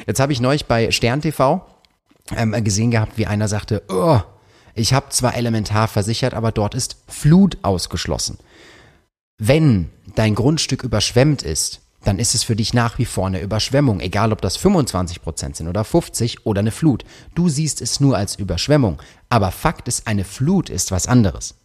Jetzt 0.06 0.20
habe 0.20 0.32
ich 0.32 0.40
neulich 0.40 0.66
bei 0.66 0.90
Stern 0.92 1.20
TV 1.20 1.66
ähm, 2.34 2.52
gesehen 2.64 2.90
gehabt, 2.90 3.18
wie 3.18 3.26
einer 3.26 3.48
sagte, 3.48 3.82
oh, 3.88 4.20
ich 4.74 4.92
habe 4.92 5.08
zwar 5.10 5.34
elementar 5.34 5.88
versichert, 5.88 6.34
aber 6.34 6.52
dort 6.52 6.74
ist 6.74 6.96
Flut 7.08 7.58
ausgeschlossen. 7.62 8.38
Wenn 9.38 9.90
dein 10.14 10.34
Grundstück 10.34 10.82
überschwemmt 10.82 11.42
ist, 11.42 11.80
dann 12.04 12.18
ist 12.18 12.34
es 12.34 12.44
für 12.44 12.54
dich 12.54 12.72
nach 12.72 12.98
wie 12.98 13.04
vor 13.04 13.26
eine 13.26 13.40
Überschwemmung, 13.40 14.00
egal 14.00 14.32
ob 14.32 14.40
das 14.40 14.56
25 14.56 15.22
Prozent 15.22 15.56
sind 15.56 15.68
oder 15.68 15.82
50 15.82 16.46
oder 16.46 16.60
eine 16.60 16.70
Flut. 16.70 17.04
Du 17.34 17.48
siehst 17.48 17.82
es 17.82 18.00
nur 18.00 18.16
als 18.16 18.36
Überschwemmung, 18.36 19.02
aber 19.28 19.50
Fakt 19.50 19.88
ist, 19.88 20.06
eine 20.06 20.24
Flut 20.24 20.70
ist 20.70 20.92
was 20.92 21.08
anderes. 21.08 21.56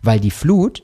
Weil 0.00 0.18
die 0.18 0.32
Flut 0.32 0.82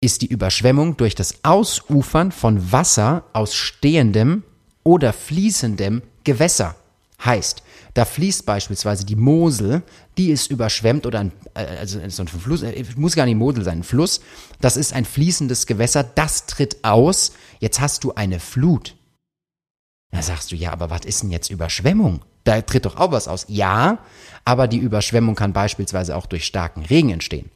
ist 0.00 0.20
die 0.20 0.26
Überschwemmung 0.26 0.98
durch 0.98 1.14
das 1.14 1.42
Ausufern 1.42 2.32
von 2.32 2.70
Wasser 2.70 3.24
aus 3.32 3.54
stehendem 3.54 4.42
oder 4.82 5.14
fließendem 5.14 6.02
Gewässer. 6.24 6.76
Heißt, 7.24 7.62
da 7.94 8.04
fließt 8.04 8.44
beispielsweise 8.44 9.06
die 9.06 9.16
Mosel, 9.16 9.82
die 10.18 10.30
ist 10.30 10.50
überschwemmt 10.50 11.06
oder 11.06 11.20
ein, 11.20 11.32
äh, 11.54 11.64
also 11.78 12.00
so 12.08 12.22
ein 12.22 12.28
Fluss, 12.28 12.62
äh, 12.62 12.84
muss 12.96 13.14
gar 13.14 13.24
nicht 13.24 13.36
Mosel 13.36 13.62
sein, 13.62 13.78
ein 13.78 13.84
Fluss. 13.84 14.20
Das 14.60 14.76
ist 14.76 14.92
ein 14.92 15.04
fließendes 15.04 15.66
Gewässer, 15.66 16.02
das 16.02 16.46
tritt 16.46 16.84
aus. 16.84 17.32
Jetzt 17.60 17.80
hast 17.80 18.02
du 18.02 18.12
eine 18.14 18.40
Flut. 18.40 18.96
Da 20.10 20.22
sagst 20.22 20.50
du, 20.52 20.56
ja, 20.56 20.72
aber 20.72 20.90
was 20.90 21.04
ist 21.04 21.22
denn 21.22 21.30
jetzt 21.30 21.50
Überschwemmung? 21.50 22.20
Da 22.42 22.60
tritt 22.62 22.84
doch 22.84 22.96
auch 22.96 23.12
was 23.12 23.28
aus. 23.28 23.46
Ja, 23.48 23.98
aber 24.44 24.68
die 24.68 24.78
Überschwemmung 24.78 25.34
kann 25.34 25.52
beispielsweise 25.52 26.16
auch 26.16 26.26
durch 26.26 26.44
starken 26.44 26.84
Regen 26.84 27.10
entstehen. 27.10 27.50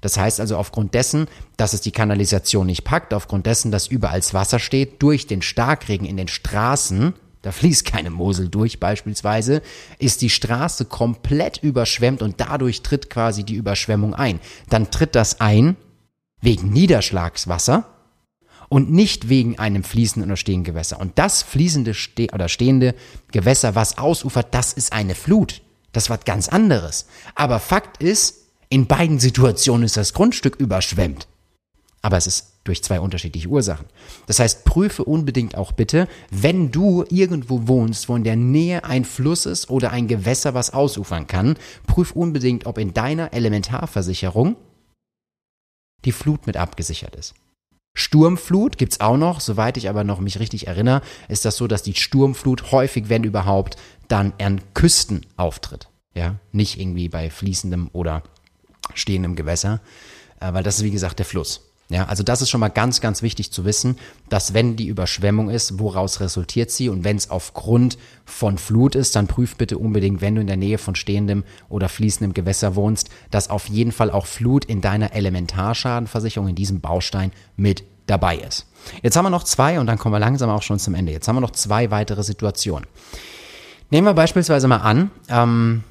Das 0.00 0.18
heißt 0.18 0.40
also 0.40 0.56
aufgrund 0.56 0.94
dessen, 0.94 1.26
dass 1.56 1.72
es 1.72 1.80
die 1.80 1.90
Kanalisation 1.90 2.66
nicht 2.66 2.84
packt, 2.84 3.14
aufgrund 3.14 3.46
dessen, 3.46 3.70
dass 3.70 3.86
überall 3.86 4.20
Wasser 4.32 4.58
steht, 4.58 5.02
durch 5.02 5.26
den 5.26 5.42
Starkregen 5.42 6.06
in 6.06 6.16
den 6.16 6.28
Straßen, 6.28 7.14
da 7.46 7.52
fließt 7.52 7.84
keine 7.84 8.10
Mosel 8.10 8.48
durch 8.48 8.80
beispielsweise, 8.80 9.62
ist 10.00 10.20
die 10.20 10.30
Straße 10.30 10.84
komplett 10.84 11.58
überschwemmt 11.62 12.20
und 12.20 12.40
dadurch 12.40 12.82
tritt 12.82 13.08
quasi 13.08 13.44
die 13.44 13.54
Überschwemmung 13.54 14.16
ein. 14.16 14.40
Dann 14.68 14.90
tritt 14.90 15.14
das 15.14 15.40
ein 15.40 15.76
wegen 16.40 16.70
Niederschlagswasser 16.70 17.86
und 18.68 18.90
nicht 18.90 19.28
wegen 19.28 19.60
einem 19.60 19.84
fließenden 19.84 20.28
oder 20.28 20.36
stehenden 20.36 20.64
Gewässer. 20.64 20.98
Und 20.98 21.20
das 21.20 21.44
fließende 21.44 21.94
ste 21.94 22.26
oder 22.32 22.48
stehende 22.48 22.96
Gewässer, 23.30 23.76
was 23.76 23.96
ausufert, 23.96 24.48
das 24.52 24.72
ist 24.72 24.92
eine 24.92 25.14
Flut. 25.14 25.62
Das 25.92 26.10
war 26.10 26.18
ganz 26.18 26.48
anderes. 26.48 27.06
Aber 27.36 27.60
Fakt 27.60 28.02
ist, 28.02 28.48
in 28.70 28.88
beiden 28.88 29.20
Situationen 29.20 29.84
ist 29.84 29.96
das 29.96 30.14
Grundstück 30.14 30.56
überschwemmt. 30.56 31.28
Aber 32.02 32.16
es 32.16 32.26
ist 32.26 32.55
durch 32.66 32.82
zwei 32.82 33.00
unterschiedliche 33.00 33.48
Ursachen. 33.48 33.86
Das 34.26 34.38
heißt, 34.38 34.64
prüfe 34.64 35.04
unbedingt 35.04 35.56
auch 35.56 35.72
bitte, 35.72 36.08
wenn 36.30 36.70
du 36.70 37.04
irgendwo 37.08 37.66
wohnst, 37.68 38.08
wo 38.08 38.16
in 38.16 38.24
der 38.24 38.36
Nähe 38.36 38.84
ein 38.84 39.04
Fluss 39.04 39.46
ist 39.46 39.70
oder 39.70 39.92
ein 39.92 40.08
Gewässer, 40.08 40.54
was 40.54 40.72
ausufern 40.72 41.26
kann, 41.26 41.56
prüf 41.86 42.12
unbedingt, 42.12 42.66
ob 42.66 42.78
in 42.78 42.94
deiner 42.94 43.32
Elementarversicherung 43.32 44.56
die 46.04 46.12
Flut 46.12 46.46
mit 46.46 46.56
abgesichert 46.56 47.16
ist. 47.16 47.34
Sturmflut 47.96 48.76
gibt's 48.76 49.00
auch 49.00 49.16
noch, 49.16 49.40
soweit 49.40 49.78
ich 49.78 49.88
aber 49.88 50.04
noch 50.04 50.20
mich 50.20 50.38
richtig 50.38 50.66
erinnere, 50.66 51.00
ist 51.28 51.46
das 51.46 51.56
so, 51.56 51.66
dass 51.66 51.82
die 51.82 51.94
Sturmflut 51.94 52.70
häufig, 52.70 53.08
wenn 53.08 53.24
überhaupt, 53.24 53.76
dann 54.06 54.34
an 54.38 54.60
Küsten 54.74 55.24
auftritt. 55.36 55.88
Ja, 56.14 56.36
nicht 56.52 56.78
irgendwie 56.78 57.08
bei 57.08 57.30
fließendem 57.30 57.90
oder 57.92 58.22
stehendem 58.94 59.34
Gewässer, 59.34 59.80
äh, 60.40 60.52
weil 60.52 60.62
das 60.62 60.78
ist 60.78 60.84
wie 60.84 60.90
gesagt 60.90 61.18
der 61.18 61.26
Fluss. 61.26 61.65
Ja, 61.88 62.06
also 62.06 62.24
das 62.24 62.42
ist 62.42 62.50
schon 62.50 62.60
mal 62.60 62.68
ganz, 62.68 63.00
ganz 63.00 63.22
wichtig 63.22 63.52
zu 63.52 63.64
wissen, 63.64 63.96
dass 64.28 64.54
wenn 64.54 64.74
die 64.74 64.88
Überschwemmung 64.88 65.50
ist, 65.50 65.78
woraus 65.78 66.18
resultiert 66.18 66.72
sie 66.72 66.88
und 66.88 67.04
wenn 67.04 67.16
es 67.16 67.30
aufgrund 67.30 67.96
von 68.24 68.58
Flut 68.58 68.96
ist, 68.96 69.14
dann 69.14 69.28
prüf 69.28 69.54
bitte 69.54 69.78
unbedingt, 69.78 70.20
wenn 70.20 70.34
du 70.34 70.40
in 70.40 70.48
der 70.48 70.56
Nähe 70.56 70.78
von 70.78 70.96
stehendem 70.96 71.44
oder 71.68 71.88
fließendem 71.88 72.34
Gewässer 72.34 72.74
wohnst, 72.74 73.10
dass 73.30 73.50
auf 73.50 73.68
jeden 73.68 73.92
Fall 73.92 74.10
auch 74.10 74.26
Flut 74.26 74.64
in 74.64 74.80
deiner 74.80 75.12
Elementarschadenversicherung 75.12 76.48
in 76.48 76.56
diesem 76.56 76.80
Baustein 76.80 77.30
mit 77.56 77.84
dabei 78.06 78.38
ist. 78.38 78.66
Jetzt 79.02 79.16
haben 79.16 79.24
wir 79.24 79.30
noch 79.30 79.44
zwei 79.44 79.78
und 79.78 79.86
dann 79.86 79.98
kommen 79.98 80.14
wir 80.14 80.18
langsam 80.18 80.50
auch 80.50 80.62
schon 80.62 80.80
zum 80.80 80.94
Ende. 80.94 81.12
Jetzt 81.12 81.28
haben 81.28 81.36
wir 81.36 81.40
noch 81.40 81.52
zwei 81.52 81.92
weitere 81.92 82.24
Situationen. 82.24 82.86
Nehmen 83.90 84.06
wir 84.08 84.14
beispielsweise 84.14 84.66
mal 84.66 84.78
an, 84.78 85.12
ähm, 85.28 85.84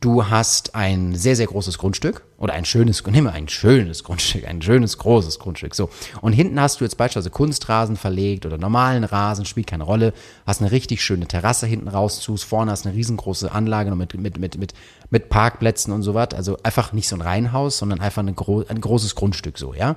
du 0.00 0.30
hast 0.30 0.74
ein 0.74 1.14
sehr, 1.16 1.36
sehr 1.36 1.46
großes 1.46 1.76
Grundstück 1.76 2.22
oder 2.38 2.54
ein 2.54 2.64
schönes, 2.64 3.04
nimm 3.04 3.24
mal 3.24 3.32
ein 3.32 3.48
schönes 3.48 4.04
Grundstück, 4.04 4.46
ein 4.46 4.62
schönes, 4.62 4.96
großes 4.96 5.40
Grundstück, 5.40 5.74
so. 5.74 5.90
Und 6.20 6.32
hinten 6.32 6.60
hast 6.60 6.80
du 6.80 6.84
jetzt 6.84 6.96
beispielsweise 6.96 7.30
Kunstrasen 7.30 7.96
verlegt 7.96 8.46
oder 8.46 8.58
normalen 8.58 9.02
Rasen, 9.02 9.44
spielt 9.44 9.66
keine 9.66 9.82
Rolle, 9.82 10.12
hast 10.46 10.62
eine 10.62 10.70
richtig 10.70 11.02
schöne 11.02 11.26
Terrasse 11.26 11.66
hinten 11.66 11.88
raus 11.88 12.20
zu, 12.20 12.36
vorne 12.36 12.70
hast 12.70 12.86
eine 12.86 12.94
riesengroße 12.94 13.50
Anlage 13.50 13.94
mit, 13.96 14.14
mit, 14.14 14.38
mit, 14.38 14.56
mit, 14.56 14.72
mit 15.10 15.28
Parkplätzen 15.28 15.92
und 15.92 16.02
so 16.02 16.14
also 16.14 16.58
einfach 16.62 16.92
nicht 16.92 17.08
so 17.08 17.16
ein 17.16 17.22
Reihenhaus, 17.22 17.78
sondern 17.78 18.00
einfach 18.00 18.22
eine 18.22 18.34
gro 18.34 18.64
ein 18.68 18.80
großes 18.80 19.14
Grundstück 19.16 19.58
so, 19.58 19.74
ja. 19.74 19.96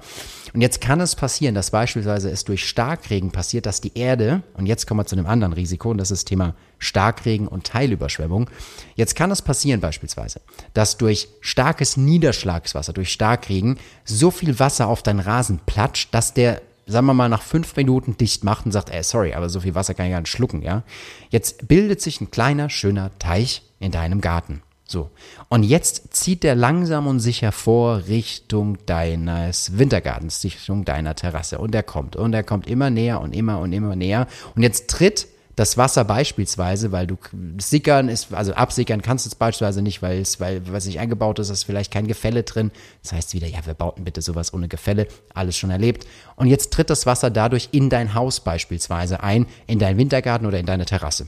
Und 0.54 0.62
jetzt 0.62 0.82
kann 0.82 1.00
es 1.00 1.16
passieren, 1.16 1.54
dass 1.54 1.70
beispielsweise 1.72 2.30
es 2.30 2.44
durch 2.44 2.68
Starkregen 2.68 3.32
passiert, 3.32 3.68
dass 3.68 3.82
die 3.82 3.98
Erde, 3.98 4.42
und 4.56 4.66
jetzt 4.66 4.88
kommen 4.88 5.00
wir 5.00 5.06
zu 5.06 5.16
einem 5.16 5.28
anderen 5.28 5.54
Risiko, 5.54 5.92
und 5.92 6.00
das 6.00 6.10
ist 6.10 6.24
das 6.24 6.26
Thema 6.26 6.56
Starkregen 6.80 7.48
und 7.48 7.66
Teilüberschwemmung. 7.66 8.50
Jetzt 8.96 9.16
kann 9.16 9.32
es 9.32 9.42
passieren 9.42 9.80
beispielsweise, 9.80 10.42
dass 10.74 10.98
durch 10.98 11.30
starkes 11.40 11.96
Niederschlagswasser, 12.32 12.94
durch 12.94 13.12
Starkregen 13.12 13.78
so 14.06 14.32
viel 14.32 14.60
Wasser 14.60 14.88
auf 14.88 15.04
deinen 15.04 15.20
Rasen 15.20 15.60
platscht, 15.66 16.14
dass 16.14 16.34
der 16.34 16.62
sagen 16.88 17.06
wir 17.06 17.14
mal, 17.14 17.30
nach 17.30 17.44
fünf 17.44 17.76
Minuten 17.78 18.18
dicht 18.18 18.44
macht 18.44 18.66
und 18.66 18.74
sagt, 18.74 18.90
ey, 18.90 19.02
sorry, 19.04 19.34
aber 19.34 19.48
so 19.48 19.62
viel 19.62 19.76
Wasser 19.76 19.94
kann 19.94 20.08
ich 20.08 20.12
gar 20.12 20.20
nicht 20.20 20.32
schlucken, 20.32 20.62
ja. 20.62 20.84
Jetzt 21.30 21.68
bildet 21.70 22.02
sich 22.02 22.20
ein 22.20 22.32
kleiner, 22.32 22.70
schöner 22.70 23.18
Teich 23.18 23.62
in 23.80 23.92
deinem 23.92 24.20
Garten. 24.20 24.62
So. 24.86 25.10
Und 25.48 25.64
jetzt 25.64 26.14
zieht 26.14 26.44
der 26.44 26.56
langsam 26.56 27.08
und 27.08 27.22
sicher 27.22 27.54
vor 27.54 28.08
Richtung 28.08 28.78
deines 28.88 29.78
Wintergartens, 29.78 30.44
Richtung 30.44 30.84
deiner 30.84 31.16
Terrasse. 31.16 31.60
Und 31.60 31.74
er 31.76 31.84
kommt. 31.84 32.18
Und 32.18 32.34
er 32.34 32.44
kommt 32.44 32.68
immer 32.68 32.90
näher 32.90 33.22
und 33.22 33.34
immer 33.34 33.60
und 33.60 33.72
immer 33.72 33.96
näher. 33.96 34.28
Und 34.56 34.64
jetzt 34.64 34.90
tritt 34.90 35.28
das 35.62 35.78
Wasser 35.78 36.04
beispielsweise, 36.06 36.92
weil 36.92 37.06
du 37.06 37.18
sickern 37.60 38.10
ist, 38.10 38.34
also 38.34 38.52
absickern 38.54 39.04
kannst 39.04 39.28
du 39.28 39.30
es 39.30 39.36
beispielsweise 39.36 39.84
nicht, 39.84 40.02
weil 40.02 40.20
es, 40.20 40.40
weil 40.40 40.64
was 40.74 40.86
sich 40.86 40.98
eingebaut 40.98 41.38
ist, 41.38 41.52
ist 41.52 41.66
vielleicht 41.66 41.94
kein 41.94 42.08
Gefälle 42.08 42.42
drin. 42.42 42.72
Das 43.04 43.14
heißt 43.14 43.36
wieder, 43.36 43.46
ja, 43.46 43.64
wir 43.64 43.76
bauten 43.76 44.04
bitte 44.04 44.24
sowas 44.24 44.56
ohne 44.56 44.68
Gefälle, 44.68 45.06
alles 45.36 45.56
schon 45.56 45.70
erlebt. 45.70 46.08
Und 46.36 46.48
jetzt 46.48 46.74
tritt 46.74 46.90
das 46.90 47.06
Wasser 47.06 47.30
dadurch 47.30 47.70
in 47.74 47.92
dein 47.92 48.16
Haus 48.16 48.40
beispielsweise 48.40 49.22
ein, 49.22 49.46
in 49.68 49.78
deinen 49.78 50.00
Wintergarten 50.00 50.48
oder 50.48 50.58
in 50.58 50.66
deine 50.66 50.86
Terrasse. 50.86 51.28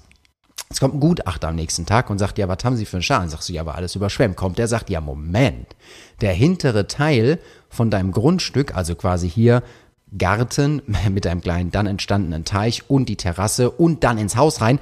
Es 0.68 0.80
kommt 0.80 0.96
ein 0.96 1.00
Gutachter 1.00 1.50
am 1.50 1.56
nächsten 1.56 1.86
Tag 1.86 2.10
und 2.10 2.18
sagt, 2.18 2.40
ja, 2.40 2.48
was 2.48 2.64
haben 2.64 2.76
Sie 2.76 2.86
für 2.86 2.98
einen 2.98 3.04
Schaden? 3.04 3.30
Sagst 3.30 3.50
du, 3.50 3.54
ja, 3.54 3.62
aber 3.62 3.76
alles 3.76 3.94
überschwemmt. 3.94 4.36
Kommt 4.36 4.58
der 4.58 4.68
sagt, 4.68 4.90
ja, 4.90 5.00
Moment. 5.00 5.76
Der 6.22 6.34
hintere 6.34 6.88
Teil 6.88 7.38
von 7.70 7.92
deinem 7.92 8.12
Grundstück, 8.12 8.76
also 8.76 8.96
quasi 8.96 9.30
hier 9.30 9.62
Garten 10.18 10.82
mit 11.10 11.28
einem 11.28 11.42
kleinen 11.42 11.72
dann 11.72 11.88
entstandenen 11.88 12.46
Teich 12.46 12.90
und 12.90 13.10
die 13.10 13.16
Terrasse 13.16 13.72
und 13.72 14.04
dann 14.04 14.18
ins 14.18 14.36
Haus 14.36 14.62
rein, 14.62 14.80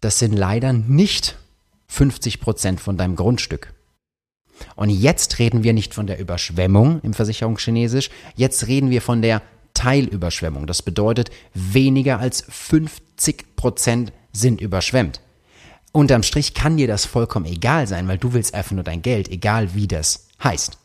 das 0.00 0.18
sind 0.18 0.34
leider 0.34 0.72
nicht 0.72 1.36
50 1.88 2.40
Prozent 2.40 2.80
von 2.80 2.96
deinem 2.96 3.16
Grundstück. 3.16 3.72
Und 4.76 4.90
jetzt 4.90 5.38
reden 5.38 5.64
wir 5.64 5.72
nicht 5.72 5.94
von 5.94 6.06
der 6.06 6.18
Überschwemmung 6.18 7.00
im 7.02 7.14
Versicherungschinesisch, 7.14 8.10
jetzt 8.36 8.66
reden 8.66 8.90
wir 8.90 9.02
von 9.02 9.22
der 9.22 9.42
Teilüberschwemmung. 9.74 10.66
Das 10.66 10.82
bedeutet, 10.82 11.30
weniger 11.54 12.20
als 12.20 12.44
50 12.48 13.56
Prozent 13.56 14.12
sind 14.32 14.60
überschwemmt. 14.60 15.20
Unterm 15.92 16.22
Strich 16.22 16.54
kann 16.54 16.76
dir 16.76 16.88
das 16.88 17.04
vollkommen 17.04 17.46
egal 17.46 17.86
sein, 17.86 18.08
weil 18.08 18.18
du 18.18 18.32
willst 18.32 18.54
einfach 18.54 18.72
nur 18.72 18.84
dein 18.84 19.02
Geld, 19.02 19.28
egal 19.28 19.74
wie 19.74 19.86
das 19.86 20.28
heißt. 20.42 20.78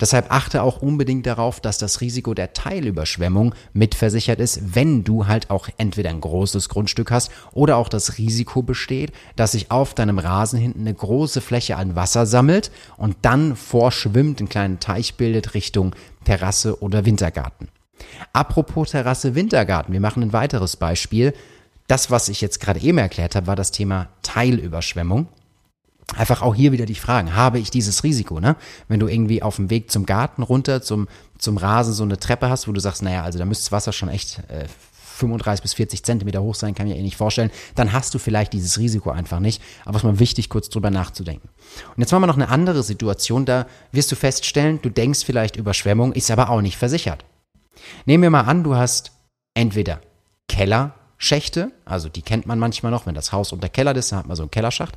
Deshalb 0.00 0.30
achte 0.30 0.62
auch 0.62 0.82
unbedingt 0.82 1.26
darauf, 1.26 1.60
dass 1.60 1.78
das 1.78 2.00
Risiko 2.00 2.34
der 2.34 2.52
Teilüberschwemmung 2.52 3.54
mitversichert 3.72 4.40
ist, 4.40 4.74
wenn 4.74 5.04
du 5.04 5.26
halt 5.26 5.50
auch 5.50 5.68
entweder 5.78 6.10
ein 6.10 6.20
großes 6.20 6.68
Grundstück 6.68 7.10
hast 7.10 7.30
oder 7.52 7.76
auch 7.76 7.88
das 7.88 8.18
Risiko 8.18 8.62
besteht, 8.62 9.12
dass 9.36 9.52
sich 9.52 9.70
auf 9.70 9.94
deinem 9.94 10.18
Rasen 10.18 10.58
hinten 10.58 10.80
eine 10.80 10.94
große 10.94 11.40
Fläche 11.40 11.76
an 11.76 11.96
Wasser 11.96 12.26
sammelt 12.26 12.70
und 12.96 13.16
dann 13.22 13.56
vorschwimmt, 13.56 14.40
einen 14.40 14.48
kleinen 14.48 14.80
Teich 14.80 15.14
bildet 15.14 15.54
Richtung 15.54 15.94
Terrasse 16.24 16.82
oder 16.82 17.04
Wintergarten. 17.04 17.68
Apropos 18.32 18.90
Terrasse, 18.90 19.34
Wintergarten, 19.34 19.92
wir 19.92 20.00
machen 20.00 20.22
ein 20.22 20.32
weiteres 20.32 20.76
Beispiel. 20.76 21.32
Das, 21.86 22.10
was 22.10 22.28
ich 22.28 22.40
jetzt 22.40 22.60
gerade 22.60 22.80
eben 22.80 22.98
erklärt 22.98 23.34
habe, 23.36 23.46
war 23.46 23.56
das 23.56 23.70
Thema 23.70 24.08
Teilüberschwemmung 24.22 25.28
einfach 26.14 26.42
auch 26.42 26.54
hier 26.54 26.72
wieder 26.72 26.86
dich 26.86 27.00
fragen, 27.00 27.34
habe 27.34 27.58
ich 27.58 27.70
dieses 27.70 28.04
Risiko, 28.04 28.38
ne? 28.38 28.56
Wenn 28.88 29.00
du 29.00 29.08
irgendwie 29.08 29.42
auf 29.42 29.56
dem 29.56 29.70
Weg 29.70 29.90
zum 29.90 30.06
Garten 30.06 30.42
runter, 30.42 30.82
zum, 30.82 31.08
zum 31.38 31.56
Rasen 31.56 31.92
so 31.92 32.04
eine 32.04 32.18
Treppe 32.18 32.48
hast, 32.48 32.68
wo 32.68 32.72
du 32.72 32.80
sagst, 32.80 33.02
naja, 33.02 33.24
also 33.24 33.38
da 33.38 33.44
müsste 33.44 33.64
das 33.64 33.72
Wasser 33.72 33.92
schon 33.92 34.08
echt 34.08 34.38
äh, 34.48 34.66
35 35.16 35.62
bis 35.62 35.74
40 35.74 36.04
Zentimeter 36.04 36.42
hoch 36.42 36.54
sein, 36.54 36.74
kann 36.74 36.86
ich 36.86 36.94
mir 36.94 37.00
eh 37.00 37.02
nicht 37.02 37.16
vorstellen, 37.16 37.50
dann 37.74 37.92
hast 37.92 38.14
du 38.14 38.18
vielleicht 38.18 38.52
dieses 38.52 38.78
Risiko 38.78 39.10
einfach 39.10 39.40
nicht. 39.40 39.62
Aber 39.84 39.96
es 39.96 40.02
ist 40.02 40.06
mal 40.06 40.18
wichtig, 40.18 40.48
kurz 40.48 40.68
drüber 40.68 40.90
nachzudenken. 40.90 41.48
Und 41.96 42.00
jetzt 42.00 42.12
machen 42.12 42.22
wir 42.22 42.26
noch 42.26 42.36
eine 42.36 42.48
andere 42.48 42.82
Situation, 42.82 43.46
da 43.46 43.66
wirst 43.92 44.12
du 44.12 44.16
feststellen, 44.16 44.80
du 44.82 44.90
denkst 44.90 45.24
vielleicht 45.24 45.56
Überschwemmung, 45.56 46.12
ist 46.12 46.30
aber 46.30 46.50
auch 46.50 46.60
nicht 46.60 46.76
versichert. 46.76 47.24
Nehmen 48.04 48.22
wir 48.22 48.30
mal 48.30 48.42
an, 48.42 48.62
du 48.62 48.76
hast 48.76 49.12
entweder 49.54 50.00
Kellerschächte, 50.48 51.72
also 51.84 52.08
die 52.08 52.22
kennt 52.22 52.46
man 52.46 52.58
manchmal 52.58 52.92
noch, 52.92 53.06
wenn 53.06 53.14
das 53.14 53.32
Haus 53.32 53.52
unter 53.52 53.68
Keller 53.68 53.96
ist, 53.96 54.12
dann 54.12 54.20
hat 54.20 54.26
man 54.26 54.36
so 54.36 54.42
einen 54.42 54.50
Kellerschacht. 54.50 54.96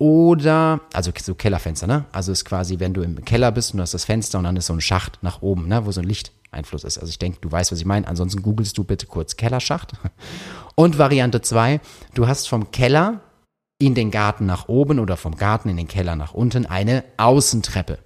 Oder, 0.00 0.80
also 0.94 1.12
so 1.20 1.34
Kellerfenster, 1.34 1.86
ne? 1.86 2.06
Also 2.10 2.32
ist 2.32 2.46
quasi, 2.46 2.80
wenn 2.80 2.94
du 2.94 3.02
im 3.02 3.22
Keller 3.22 3.52
bist 3.52 3.74
und 3.74 3.78
du 3.78 3.82
hast 3.82 3.92
das 3.92 4.06
Fenster 4.06 4.38
und 4.38 4.44
dann 4.44 4.56
ist 4.56 4.64
so 4.64 4.72
ein 4.72 4.80
Schacht 4.80 5.18
nach 5.22 5.42
oben, 5.42 5.68
ne? 5.68 5.84
Wo 5.84 5.92
so 5.92 6.00
ein 6.00 6.06
Lichteinfluss 6.06 6.84
ist. 6.84 6.96
Also 6.96 7.10
ich 7.10 7.18
denke, 7.18 7.38
du 7.42 7.52
weißt, 7.52 7.70
was 7.70 7.80
ich 7.80 7.84
meine. 7.84 8.08
Ansonsten 8.08 8.40
googelst 8.40 8.78
du 8.78 8.84
bitte 8.84 9.04
kurz 9.04 9.36
Kellerschacht. 9.36 9.92
Und 10.74 10.96
Variante 10.96 11.42
zwei: 11.42 11.80
du 12.14 12.26
hast 12.26 12.48
vom 12.48 12.70
Keller 12.70 13.20
in 13.76 13.94
den 13.94 14.10
Garten 14.10 14.46
nach 14.46 14.68
oben 14.68 15.00
oder 15.00 15.18
vom 15.18 15.36
Garten 15.36 15.68
in 15.68 15.76
den 15.76 15.88
Keller 15.88 16.16
nach 16.16 16.32
unten 16.32 16.64
eine 16.64 17.04
Außentreppe. 17.18 17.98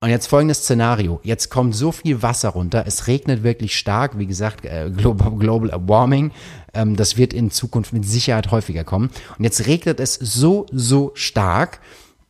Und 0.00 0.10
jetzt 0.10 0.26
folgendes 0.26 0.58
Szenario. 0.58 1.20
Jetzt 1.22 1.48
kommt 1.50 1.74
so 1.74 1.90
viel 1.90 2.22
Wasser 2.22 2.50
runter. 2.50 2.84
Es 2.86 3.06
regnet 3.06 3.42
wirklich 3.42 3.78
stark. 3.78 4.18
Wie 4.18 4.26
gesagt, 4.26 4.66
äh, 4.66 4.90
Global, 4.94 5.30
Global 5.38 5.70
Warming. 5.88 6.32
Ähm, 6.74 6.96
das 6.96 7.16
wird 7.16 7.32
in 7.32 7.50
Zukunft 7.50 7.94
mit 7.94 8.04
Sicherheit 8.04 8.50
häufiger 8.50 8.84
kommen. 8.84 9.10
Und 9.38 9.44
jetzt 9.44 9.66
regnet 9.66 9.98
es 9.98 10.14
so, 10.14 10.66
so 10.70 11.12
stark, 11.14 11.80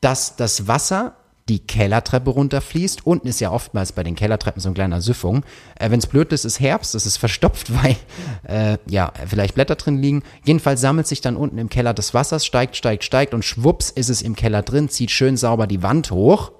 dass 0.00 0.36
das 0.36 0.68
Wasser 0.68 1.16
die 1.48 1.58
Kellertreppe 1.58 2.30
runterfließt. 2.30 3.04
Unten 3.04 3.26
ist 3.26 3.40
ja 3.40 3.50
oftmals 3.50 3.92
bei 3.92 4.04
den 4.04 4.14
Kellertreppen 4.14 4.60
so 4.60 4.68
ein 4.68 4.74
kleiner 4.74 5.00
Süffung. 5.00 5.44
Äh, 5.76 5.90
Wenn 5.90 5.98
es 5.98 6.06
blöd 6.06 6.32
ist, 6.32 6.44
ist 6.44 6.60
Herbst, 6.60 6.94
es 6.94 7.04
ist 7.04 7.16
verstopft, 7.16 7.72
weil 7.82 7.96
äh, 8.44 8.78
ja 8.88 9.12
vielleicht 9.26 9.56
Blätter 9.56 9.74
drin 9.74 9.98
liegen. 9.98 10.22
Jedenfalls 10.44 10.80
sammelt 10.80 11.08
sich 11.08 11.20
dann 11.20 11.36
unten 11.36 11.58
im 11.58 11.68
Keller 11.68 11.94
des 11.94 12.14
Wassers, 12.14 12.46
steigt, 12.46 12.76
steigt, 12.76 13.02
steigt 13.02 13.34
und 13.34 13.44
schwupps 13.44 13.90
ist 13.90 14.08
es 14.08 14.22
im 14.22 14.36
Keller 14.36 14.62
drin, 14.62 14.88
zieht 14.88 15.10
schön 15.10 15.36
sauber 15.36 15.66
die 15.66 15.82
Wand 15.82 16.12
hoch 16.12 16.52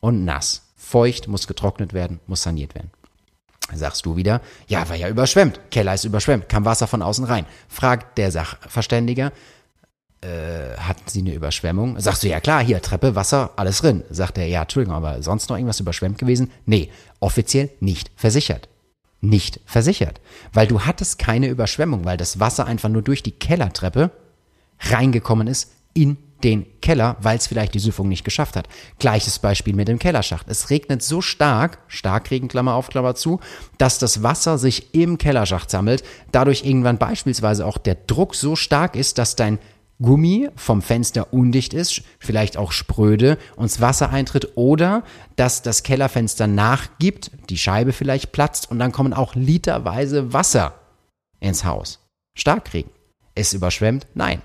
und 0.00 0.24
nass. 0.24 0.62
Feucht, 0.76 1.28
muss 1.28 1.46
getrocknet 1.46 1.92
werden, 1.92 2.20
muss 2.26 2.42
saniert 2.42 2.74
werden. 2.74 2.90
Sagst 3.72 4.04
du 4.06 4.16
wieder, 4.16 4.40
ja, 4.66 4.88
war 4.88 4.96
ja 4.96 5.08
überschwemmt. 5.08 5.60
Keller 5.70 5.94
ist 5.94 6.04
überschwemmt, 6.04 6.48
kam 6.48 6.64
Wasser 6.64 6.86
von 6.88 7.02
außen 7.02 7.24
rein. 7.24 7.46
Fragt 7.68 8.18
der 8.18 8.32
Sachverständiger, 8.32 9.32
äh, 10.22 10.76
hatten 10.76 11.02
Sie 11.06 11.20
eine 11.20 11.32
Überschwemmung? 11.32 11.98
Sagst 11.98 12.22
du, 12.22 12.28
ja 12.28 12.40
klar, 12.40 12.62
hier, 12.62 12.82
Treppe, 12.82 13.14
Wasser, 13.14 13.50
alles 13.56 13.78
drin. 13.78 14.02
Sagt 14.10 14.38
er, 14.38 14.46
ja, 14.46 14.62
Entschuldigung, 14.62 14.94
aber 14.94 15.22
sonst 15.22 15.48
noch 15.48 15.56
irgendwas 15.56 15.80
überschwemmt 15.80 16.18
gewesen? 16.18 16.50
Nee, 16.66 16.90
offiziell 17.20 17.70
nicht 17.80 18.10
versichert. 18.16 18.68
Nicht 19.22 19.60
versichert. 19.64 20.20
Weil 20.52 20.66
du 20.66 20.82
hattest 20.82 21.18
keine 21.18 21.48
Überschwemmung, 21.48 22.04
weil 22.04 22.16
das 22.16 22.40
Wasser 22.40 22.66
einfach 22.66 22.88
nur 22.88 23.02
durch 23.02 23.22
die 23.22 23.32
Kellertreppe 23.32 24.10
reingekommen 24.80 25.46
ist 25.46 25.72
in 25.94 26.16
den 26.44 26.66
Keller, 26.80 27.16
weil 27.20 27.36
es 27.38 27.46
vielleicht 27.46 27.74
die 27.74 27.78
Süffung 27.78 28.08
nicht 28.08 28.24
geschafft 28.24 28.56
hat. 28.56 28.68
Gleiches 28.98 29.38
Beispiel 29.38 29.74
mit 29.74 29.88
dem 29.88 29.98
Kellerschacht. 29.98 30.48
Es 30.48 30.70
regnet 30.70 31.02
so 31.02 31.20
stark, 31.20 31.78
Starkregen, 31.88 32.48
Klammer 32.48 32.74
auf, 32.74 32.88
Klammer 32.88 33.14
zu, 33.14 33.40
dass 33.78 33.98
das 33.98 34.22
Wasser 34.22 34.58
sich 34.58 34.94
im 34.94 35.18
Kellerschacht 35.18 35.70
sammelt, 35.70 36.02
dadurch 36.32 36.64
irgendwann 36.64 36.98
beispielsweise 36.98 37.66
auch 37.66 37.78
der 37.78 37.94
Druck 37.94 38.34
so 38.34 38.56
stark 38.56 38.96
ist, 38.96 39.18
dass 39.18 39.36
dein 39.36 39.58
Gummi 40.00 40.48
vom 40.56 40.80
Fenster 40.80 41.32
undicht 41.32 41.74
ist, 41.74 42.02
vielleicht 42.18 42.56
auch 42.56 42.72
spröde, 42.72 43.36
und 43.56 43.70
das 43.70 43.80
Wasser 43.80 44.10
eintritt 44.10 44.56
oder 44.56 45.04
dass 45.36 45.62
das 45.62 45.82
Kellerfenster 45.82 46.46
nachgibt, 46.46 47.30
die 47.50 47.58
Scheibe 47.58 47.92
vielleicht 47.92 48.32
platzt 48.32 48.70
und 48.70 48.78
dann 48.78 48.92
kommen 48.92 49.12
auch 49.12 49.34
literweise 49.34 50.32
Wasser 50.32 50.74
ins 51.38 51.64
Haus. 51.64 52.00
Starkregen. 52.34 52.90
Es 53.34 53.52
überschwemmt? 53.52 54.06
Nein. 54.14 54.42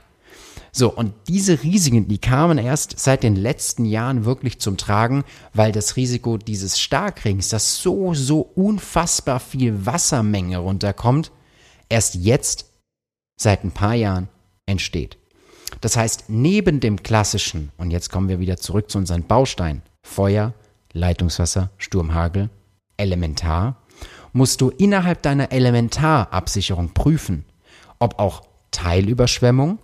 So, 0.77 0.91
und 0.91 1.13
diese 1.29 1.63
Risiken, 1.63 2.09
die 2.09 2.17
kamen 2.17 2.57
erst 2.57 2.99
seit 2.99 3.23
den 3.23 3.37
letzten 3.37 3.85
Jahren 3.85 4.25
wirklich 4.25 4.59
zum 4.59 4.75
Tragen, 4.75 5.23
weil 5.53 5.71
das 5.71 5.95
Risiko 5.95 6.37
dieses 6.37 6.81
Starkrings, 6.81 7.47
dass 7.47 7.81
so, 7.81 8.13
so 8.13 8.41
unfassbar 8.41 9.39
viel 9.39 9.85
Wassermenge 9.85 10.57
runterkommt, 10.57 11.31
erst 11.87 12.15
jetzt, 12.15 12.65
seit 13.39 13.63
ein 13.63 13.71
paar 13.71 13.93
Jahren, 13.93 14.27
entsteht. 14.65 15.17
Das 15.79 15.95
heißt, 15.95 16.25
neben 16.27 16.81
dem 16.81 17.03
klassischen, 17.03 17.71
und 17.77 17.91
jetzt 17.91 18.11
kommen 18.11 18.27
wir 18.27 18.41
wieder 18.41 18.57
zurück 18.57 18.91
zu 18.91 18.97
unseren 18.97 19.23
Bausteinen, 19.23 19.81
Feuer, 20.05 20.53
Leitungswasser, 20.91 21.69
Sturmhagel, 21.77 22.49
Elementar 22.97 23.81
musst 24.33 24.59
du 24.59 24.71
innerhalb 24.71 25.21
deiner 25.21 25.53
Elementarabsicherung 25.53 26.93
prüfen, 26.93 27.45
ob 27.97 28.19
auch 28.19 28.41
Teilüberschwemmung 28.71 29.79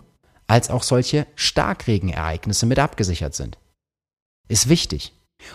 als 0.46 0.70
auch 0.70 0.82
solche 0.82 1.26
Starkregenereignisse 1.34 2.66
mit 2.66 2.78
abgesichert 2.78 3.34
sind. 3.34 3.58
Ist 4.48 4.68
wichtig. 4.68 5.12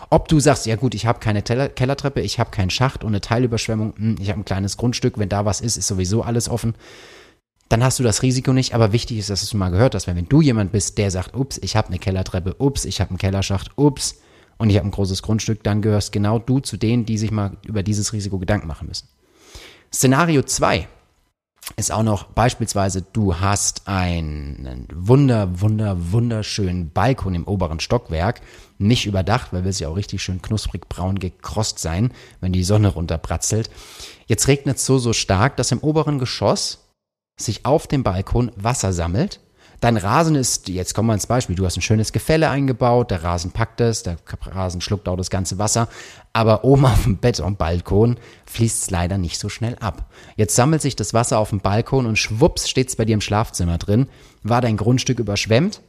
Ob 0.10 0.28
du 0.28 0.40
sagst, 0.40 0.66
ja 0.66 0.76
gut, 0.76 0.96
ich 0.96 1.06
habe 1.06 1.20
keine 1.20 1.44
Teller 1.44 1.70
Kellertreppe, 1.70 2.22
ich 2.22 2.40
habe 2.40 2.52
keinen 2.52 2.70
Schacht 2.70 3.04
und 3.04 3.10
eine 3.10 3.22
Teilüberschwemmung, 3.22 3.94
hm, 3.96 4.16
ich 4.20 4.30
habe 4.30 4.42
ein 4.42 4.46
kleines 4.46 4.78
Grundstück, 4.78 5.18
wenn 5.18 5.30
da 5.30 5.46
was 5.46 5.62
ist, 5.62 5.78
ist 5.78 5.88
sowieso 5.88 6.24
alles 6.24 6.50
offen, 6.50 6.76
dann 7.70 7.84
hast 7.84 8.00
du 8.00 8.04
das 8.04 8.22
Risiko 8.22 8.54
nicht. 8.54 8.74
Aber 8.74 8.92
wichtig 8.92 9.18
ist, 9.18 9.30
dass 9.30 9.48
du 9.48 9.58
mal 9.58 9.70
gehört 9.70 9.96
hast, 9.96 10.08
weil 10.08 10.16
wenn 10.16 10.28
du 10.28 10.42
jemand 10.42 10.72
bist, 10.72 10.98
der 10.98 11.12
sagt, 11.12 11.36
ups, 11.36 11.58
ich 11.58 11.76
habe 11.76 11.88
eine 11.88 12.00
Kellertreppe, 12.00 12.56
ups, 12.60 12.86
ich 12.86 13.00
habe 13.00 13.12
einen 13.12 13.18
Kellerschacht, 13.18 13.72
ups, 13.78 14.16
und 14.58 14.70
ich 14.70 14.78
habe 14.78 14.88
ein 14.88 14.92
großes 14.92 15.22
Grundstück, 15.22 15.64
dann 15.64 15.82
gehörst 15.82 16.12
genau 16.12 16.40
du 16.40 16.60
zu 16.60 16.78
denen, 16.78 17.06
die 17.06 17.18
sich 17.18 17.32
mal 17.32 17.58
über 17.66 17.84
dieses 17.84 18.14
Risiko 18.14 18.40
Gedanken 18.40 18.68
machen 18.68 18.88
müssen. 18.88 19.08
Szenario 19.94 20.42
2 20.42 20.88
ist 21.76 21.92
auch 21.92 22.04
noch 22.04 22.24
beispielsweise, 22.24 23.02
du 23.02 23.40
hast 23.40 23.88
einen 23.88 24.88
wunder, 24.94 25.60
wunder, 25.62 26.12
wunderschönen 26.12 26.92
Balkon 26.92 27.36
im 27.36 27.48
oberen 27.48 27.80
Stockwerk, 27.80 28.42
nicht 28.78 29.06
überdacht, 29.06 29.54
weil 29.54 29.64
wir 29.64 29.70
es 29.70 29.80
ja 29.80 29.90
auch 29.90 29.96
richtig 29.96 30.24
schön 30.24 30.42
knusprig 30.42 30.88
braun 30.88 31.20
gekrost 31.20 31.80
sein, 31.80 32.14
wenn 32.40 32.54
die 32.54 32.64
Sonne 32.64 32.90
runterbratzelt. 32.90 33.70
Jetzt 34.28 34.48
regnet 34.48 34.78
es 34.78 34.86
so, 34.86 34.98
so 34.98 35.14
stark, 35.14 35.58
dass 35.58 35.72
im 35.72 35.80
oberen 35.80 36.20
Geschoss 36.20 36.88
sich 37.40 37.66
auf 37.66 37.88
dem 37.88 38.04
Balkon 38.04 38.52
Wasser 38.56 38.94
sammelt 38.94 39.40
Dein 39.80 39.98
Rasen 39.98 40.34
ist, 40.34 40.70
jetzt 40.70 40.96
kommen 40.96 41.08
wir 41.08 41.14
ins 41.14 41.28
Beispiel, 41.28 41.56
du 41.56 41.64
hast 41.64 41.78
ein 41.78 41.82
schönes 41.82 42.12
Gefälle 42.12 42.50
eingebaut, 42.50 43.12
der 43.12 43.24
Rasen 43.24 43.52
packt 43.52 43.80
es, 43.80 44.02
der 44.02 44.18
Rasen 44.44 44.82
schluckt 44.82 45.08
auch 45.08 45.18
das 45.18 45.30
ganze 45.30 45.60
Wasser, 45.60 45.88
aber 46.34 46.64
oben 46.64 46.86
auf 46.86 47.04
dem 47.04 47.18
Bett 47.18 47.40
und 47.40 47.60
Balkon 47.60 48.18
fließt 48.48 48.84
es 48.84 48.90
leider 48.90 49.20
nicht 49.20 49.38
so 49.38 49.50
schnell 49.50 49.76
ab. 49.80 50.10
Jetzt 50.36 50.56
sammelt 50.56 50.82
sich 50.82 50.96
das 50.96 51.14
Wasser 51.14 51.38
auf 51.38 51.52
dem 51.52 51.60
Balkon 51.60 52.08
und 52.08 52.18
schwupps 52.18 52.68
steht 52.68 52.90
es 52.90 52.96
bei 52.96 53.06
dir 53.06 53.14
im 53.14 53.22
Schlafzimmer 53.22 53.78
drin. 53.78 54.08
War 54.42 54.62
dein 54.62 54.78
Grundstück 54.78 55.20
überschwemmt? 55.20 55.82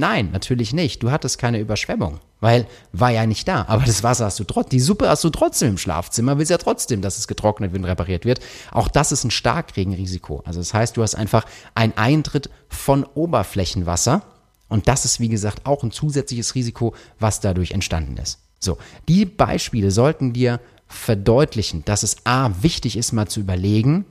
Nein, 0.00 0.30
natürlich 0.32 0.72
nicht. 0.72 1.02
Du 1.02 1.10
hattest 1.10 1.38
keine 1.38 1.58
Überschwemmung, 1.58 2.20
weil 2.40 2.66
war 2.90 3.10
ja 3.10 3.26
nicht 3.26 3.46
da. 3.46 3.66
Aber 3.68 3.84
das 3.84 4.02
Wasser 4.02 4.24
hast 4.24 4.40
du 4.40 4.44
trotzdem, 4.44 4.70
die 4.70 4.80
Suppe 4.80 5.10
hast 5.10 5.22
du 5.24 5.28
trotzdem 5.28 5.68
im 5.68 5.78
Schlafzimmer, 5.78 6.38
willst 6.38 6.50
ja 6.50 6.56
trotzdem, 6.56 7.02
dass 7.02 7.18
es 7.18 7.28
getrocknet 7.28 7.72
wird 7.72 7.82
und 7.82 7.88
repariert 7.88 8.24
wird. 8.24 8.40
Auch 8.72 8.88
das 8.88 9.12
ist 9.12 9.24
ein 9.24 9.30
Starkregenrisiko. 9.30 10.42
Also 10.46 10.58
das 10.58 10.72
heißt, 10.72 10.96
du 10.96 11.02
hast 11.02 11.16
einfach 11.16 11.44
einen 11.74 11.92
Eintritt 11.98 12.48
von 12.70 13.04
Oberflächenwasser 13.04 14.22
und 14.68 14.88
das 14.88 15.04
ist 15.04 15.20
wie 15.20 15.28
gesagt 15.28 15.66
auch 15.66 15.82
ein 15.82 15.90
zusätzliches 15.90 16.54
Risiko, 16.54 16.94
was 17.18 17.40
dadurch 17.40 17.72
entstanden 17.72 18.16
ist. 18.16 18.38
So, 18.58 18.78
die 19.06 19.26
Beispiele 19.26 19.90
sollten 19.90 20.32
dir 20.32 20.60
verdeutlichen, 20.86 21.84
dass 21.84 22.04
es 22.04 22.24
a 22.24 22.50
wichtig 22.62 22.96
ist, 22.96 23.12
mal 23.12 23.28
zu 23.28 23.40
überlegen, 23.40 24.06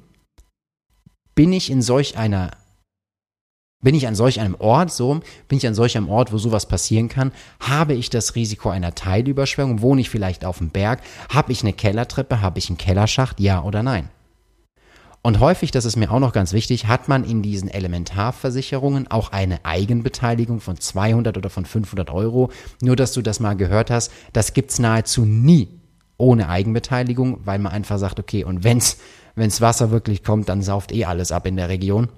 bin 1.34 1.52
ich 1.52 1.72
in 1.72 1.82
solch 1.82 2.16
einer 2.16 2.52
bin 3.82 3.96
ich 3.96 4.08
an 4.08 4.16
solch 4.16 4.40
einem 4.40 4.56
Ort, 4.60 4.92
so, 4.92 5.22
bin 5.48 5.58
ich 5.58 5.68
an 5.68 5.74
solch 5.74 5.96
einem 5.96 6.10
Ort, 6.10 6.34
wo 6.34 6.38
sowas 6.38 6.66
passieren 6.66 7.08
kann? 7.08 7.32
Habe 7.60 7.94
ich 7.94 8.10
das 8.10 8.36
Risiko 8.36 8.70
einer 8.70 8.94
Teilüberschwemmung? 8.94 9.82
Wohne 9.82 10.02
ich 10.02 10.10
vielleicht 10.10 10.44
auf 10.44 10.58
dem 10.58 10.70
Berg? 10.70 11.02
Habe 11.30 11.52
ich 11.52 11.62
eine 11.62 11.74
Kellertreppe? 11.74 12.42
Habe 12.42 12.60
ich 12.60 12.70
einen 12.70 12.78
Kellerschacht? 12.78 13.40
Ja 13.40 13.64
oder 13.64 13.82
nein? 13.82 14.10
Und 15.22 15.40
häufig, 15.40 15.72
das 15.72 15.86
ist 15.86 15.98
mir 15.98 16.12
auch 16.12 16.20
noch 16.20 16.32
ganz 16.32 16.54
wichtig, 16.54 16.88
hat 16.88 17.10
man 17.10 17.26
in 17.26 17.42
diesen 17.42 17.70
Elementarversicherungen 17.70 19.12
auch 19.12 19.32
eine 19.32 19.66
Eigenbeteiligung 19.66 20.62
von 20.62 20.80
200 20.80 21.38
oder 21.38 21.50
von 21.50 21.66
500 21.66 22.10
Euro. 22.10 22.52
Nur, 22.82 22.96
dass 22.96 23.14
du 23.14 23.22
das 23.22 23.42
mal 23.42 23.56
gehört 23.56 23.92
hast, 23.92 24.12
das 24.32 24.54
gibt's 24.54 24.80
nahezu 24.80 25.26
nie 25.26 25.68
ohne 26.18 26.50
Eigenbeteiligung, 26.50 27.42
weil 27.46 27.60
man 27.60 27.72
einfach 27.72 27.98
sagt, 27.98 28.20
okay, 28.20 28.44
und 28.44 28.64
wenn's, 28.64 28.98
wenn's 29.36 29.62
Wasser 29.62 29.92
wirklich 29.92 30.24
kommt, 30.24 30.50
dann 30.50 30.62
sauft 30.62 30.92
eh 30.92 31.06
alles 31.06 31.32
ab 31.32 31.46
in 31.46 31.56
der 31.56 31.70
Region. 31.70 32.10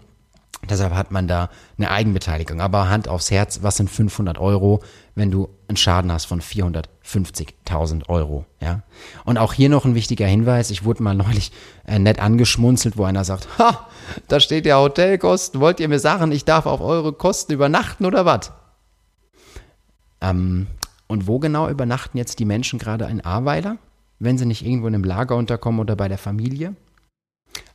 Deshalb 0.70 0.94
hat 0.94 1.12
man 1.12 1.28
da 1.28 1.50
eine 1.78 1.90
Eigenbeteiligung. 1.90 2.62
Aber 2.62 2.88
Hand 2.88 3.08
aufs 3.08 3.32
Herz, 3.32 3.64
was 3.64 3.78
sind 3.78 3.90
500 3.90 4.38
Euro, 4.38 4.82
wenn 5.16 5.32
du 5.32 5.50
einen 5.68 5.76
Schaden 5.76 6.12
hast 6.12 6.26
von 6.26 6.40
450.000 6.40 8.10
Euro? 8.10 8.46
Ja. 8.62 8.84
Und 9.26 9.38
auch 9.38 9.54
hier 9.54 9.70
noch 9.70 9.86
ein 9.86 9.96
wichtiger 9.96 10.28
Hinweis. 10.28 10.70
Ich 10.70 10.86
wurde 10.86 11.02
mal 11.02 11.16
neulich 11.16 11.52
äh, 11.88 11.98
nett 11.98 12.20
angeschmunzelt, 12.20 12.96
wo 12.96 13.06
einer 13.06 13.24
sagt, 13.24 13.48
ha, 13.58 13.88
da 14.28 14.40
steht 14.40 14.66
ja 14.66 14.78
Hotelkosten. 14.78 15.60
Wollt 15.60 15.80
ihr 15.80 15.90
mir 15.90 16.00
sagen, 16.00 16.32
ich 16.32 16.46
darf 16.46 16.68
auf 16.68 16.82
eure 16.82 17.14
Kosten 17.14 17.54
übernachten 17.54 18.06
oder 18.06 18.26
was? 18.26 18.52
Ähm, 20.22 20.68
und 21.08 21.28
wo 21.28 21.40
genau 21.40 21.70
übernachten 21.70 22.18
jetzt 22.18 22.38
die 22.40 22.46
Menschen 22.46 22.78
gerade 22.78 23.06
in 23.06 23.22
Ahrweiler? 23.22 23.78
Wenn 24.20 24.38
sie 24.38 24.46
nicht 24.46 24.64
irgendwo 24.64 24.88
in 24.88 24.94
einem 24.94 25.04
Lager 25.04 25.36
unterkommen 25.36 25.82
oder 25.82 25.96
bei 25.96 26.08
der 26.08 26.20
Familie? 26.20 26.76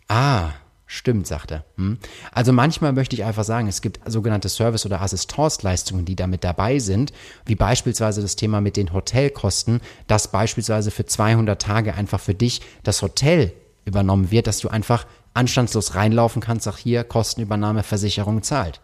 Ah, 0.07 0.51
Stimmt, 0.89 1.27
sagt 1.27 1.51
er. 1.51 1.65
Hm. 1.77 1.99
Also 2.31 2.53
manchmal 2.53 2.93
möchte 2.93 3.17
ich 3.17 3.25
einfach 3.25 3.43
sagen, 3.43 3.67
es 3.67 3.83
gibt 3.83 4.01
sogenannte 4.07 4.49
Service- 4.49 4.87
oder 4.87 5.03
Assistanceleistungen, 5.03 6.05
die 6.05 6.15
damit 6.15 6.45
dabei 6.45 6.79
sind, 6.79 7.13
wie 7.45 7.57
beispielsweise 7.57 8.23
das 8.23 8.37
Thema 8.37 8.61
mit 8.61 8.77
den 8.77 8.93
Hotelkosten, 8.93 9.81
dass 10.07 10.31
beispielsweise 10.31 10.93
für 10.93 11.05
200 11.05 11.61
Tage 11.61 11.95
einfach 11.95 12.21
für 12.21 12.35
dich 12.35 12.61
das 12.85 13.03
Hotel 13.03 13.53
übernommen 13.85 14.31
wird, 14.31 14.47
dass 14.47 14.61
du 14.61 14.69
einfach 14.69 15.07
anstandslos 15.35 15.97
reinlaufen 15.97 16.41
kannst, 16.41 16.65
sag 16.65 16.77
hier, 16.77 17.03
Kostenübernahme, 17.03 17.83
Versicherung 17.83 18.43
zahlt. 18.43 18.81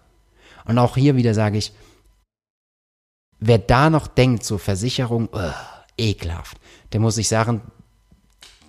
Und 0.65 0.79
auch 0.79 0.97
hier 0.97 1.15
wieder 1.17 1.35
sage 1.35 1.59
ich, 1.59 1.73
wer 3.39 3.59
da 3.59 3.91
noch 3.91 4.09
denkt, 4.09 4.45
so 4.45 4.59
Versicherung, 4.59 5.29
uh, 5.33 5.53
ekelhaft, 5.97 6.59
der 6.93 7.01
muss 7.01 7.15
sich 7.15 7.29
sagen, 7.29 7.63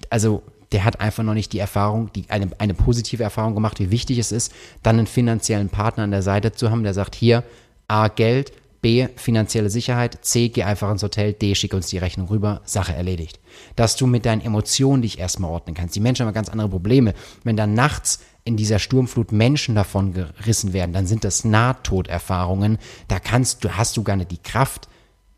also 0.10 0.44
der 0.74 0.84
hat 0.84 1.00
einfach 1.00 1.24
noch 1.24 1.36
nicht 1.36 1.54
die 1.54 1.60
Erfahrung, 1.60 2.12
die, 2.14 2.26
eine, 2.30 2.50
eine 2.58 2.74
positive 2.74 3.24
Erfahrung 3.24 3.54
gemacht, 3.54 3.80
wie 3.80 3.92
wichtig 3.92 4.18
es 4.18 4.32
ist, 4.32 4.52
dann 4.82 4.98
einen 4.98 5.08
finanziellen 5.08 5.70
Partner 5.70 6.04
an 6.04 6.12
der 6.12 6.24
Seite 6.24 6.52
zu 6.52 6.72
haben, 6.72 6.84
der 6.84 6.94
sagt, 6.94 7.16
hier, 7.16 7.44
A, 7.88 8.08
Geld, 8.08 8.52
B, 8.82 9.08
finanzielle 9.16 9.70
Sicherheit, 9.70 10.26
C, 10.26 10.50
geh 10.50 10.64
einfach 10.64 10.92
ins 10.92 11.04
Hotel, 11.04 11.32
D, 11.32 11.56
schick 11.56 11.74
uns 11.74 11.88
die 11.88 12.00
Rechnung 12.00 12.28
rüber, 12.28 12.62
Sache 12.66 12.94
erledigt. 12.94 13.40
Dass 13.78 13.96
du 13.96 14.08
mit 14.08 14.26
deinen 14.26 14.42
Emotionen 14.42 15.04
dich 15.04 15.20
erstmal 15.20 15.52
ordnen 15.52 15.74
kannst. 15.74 15.96
Die 15.96 16.02
Menschen 16.02 16.26
haben 16.26 16.34
ganz 16.34 16.50
andere 16.50 16.68
Probleme. 16.68 17.14
Wenn 17.46 17.56
dann 17.56 17.76
nachts 17.76 18.20
in 18.44 18.58
dieser 18.58 18.80
Sturmflut 18.80 19.32
Menschen 19.32 19.76
davon 19.76 20.14
gerissen 20.14 20.74
werden, 20.74 20.92
dann 20.92 21.08
sind 21.08 21.24
das 21.24 21.46
Nahtoderfahrungen. 21.46 22.78
Da 23.08 23.20
kannst 23.20 23.64
du, 23.64 23.78
hast 23.78 23.96
du 23.96 24.04
gar 24.04 24.18
nicht 24.18 24.32
die 24.32 24.44
Kraft, 24.44 24.90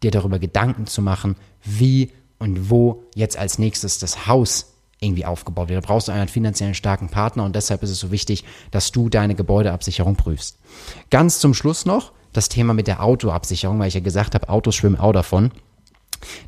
dir 0.01 0.09
darüber 0.09 0.39
Gedanken 0.39 0.87
zu 0.87 1.03
machen, 1.03 1.35
wie 1.63 2.11
und 2.39 2.71
wo 2.71 3.03
jetzt 3.13 3.37
als 3.37 3.59
nächstes 3.59 3.99
das 3.99 4.25
Haus 4.25 4.74
irgendwie 4.99 5.25
aufgebaut 5.25 5.69
wird. 5.69 5.83
Da 5.83 5.87
brauchst 5.87 6.07
du 6.07 6.11
einen 6.11 6.27
finanziellen 6.27 6.73
starken 6.73 7.09
Partner 7.09 7.43
und 7.43 7.55
deshalb 7.55 7.83
ist 7.83 7.89
es 7.89 7.99
so 7.99 8.11
wichtig, 8.11 8.43
dass 8.71 8.91
du 8.91 9.09
deine 9.09 9.35
Gebäudeabsicherung 9.35 10.15
prüfst. 10.15 10.57
Ganz 11.09 11.39
zum 11.39 11.53
Schluss 11.53 11.85
noch 11.85 12.11
das 12.33 12.49
Thema 12.49 12.73
mit 12.73 12.87
der 12.87 13.03
Autoabsicherung, 13.03 13.79
weil 13.79 13.87
ich 13.87 13.93
ja 13.93 13.99
gesagt 13.99 14.35
habe, 14.35 14.49
Autos 14.49 14.75
schwimmen 14.75 14.99
auch 14.99 15.13
davon. 15.13 15.51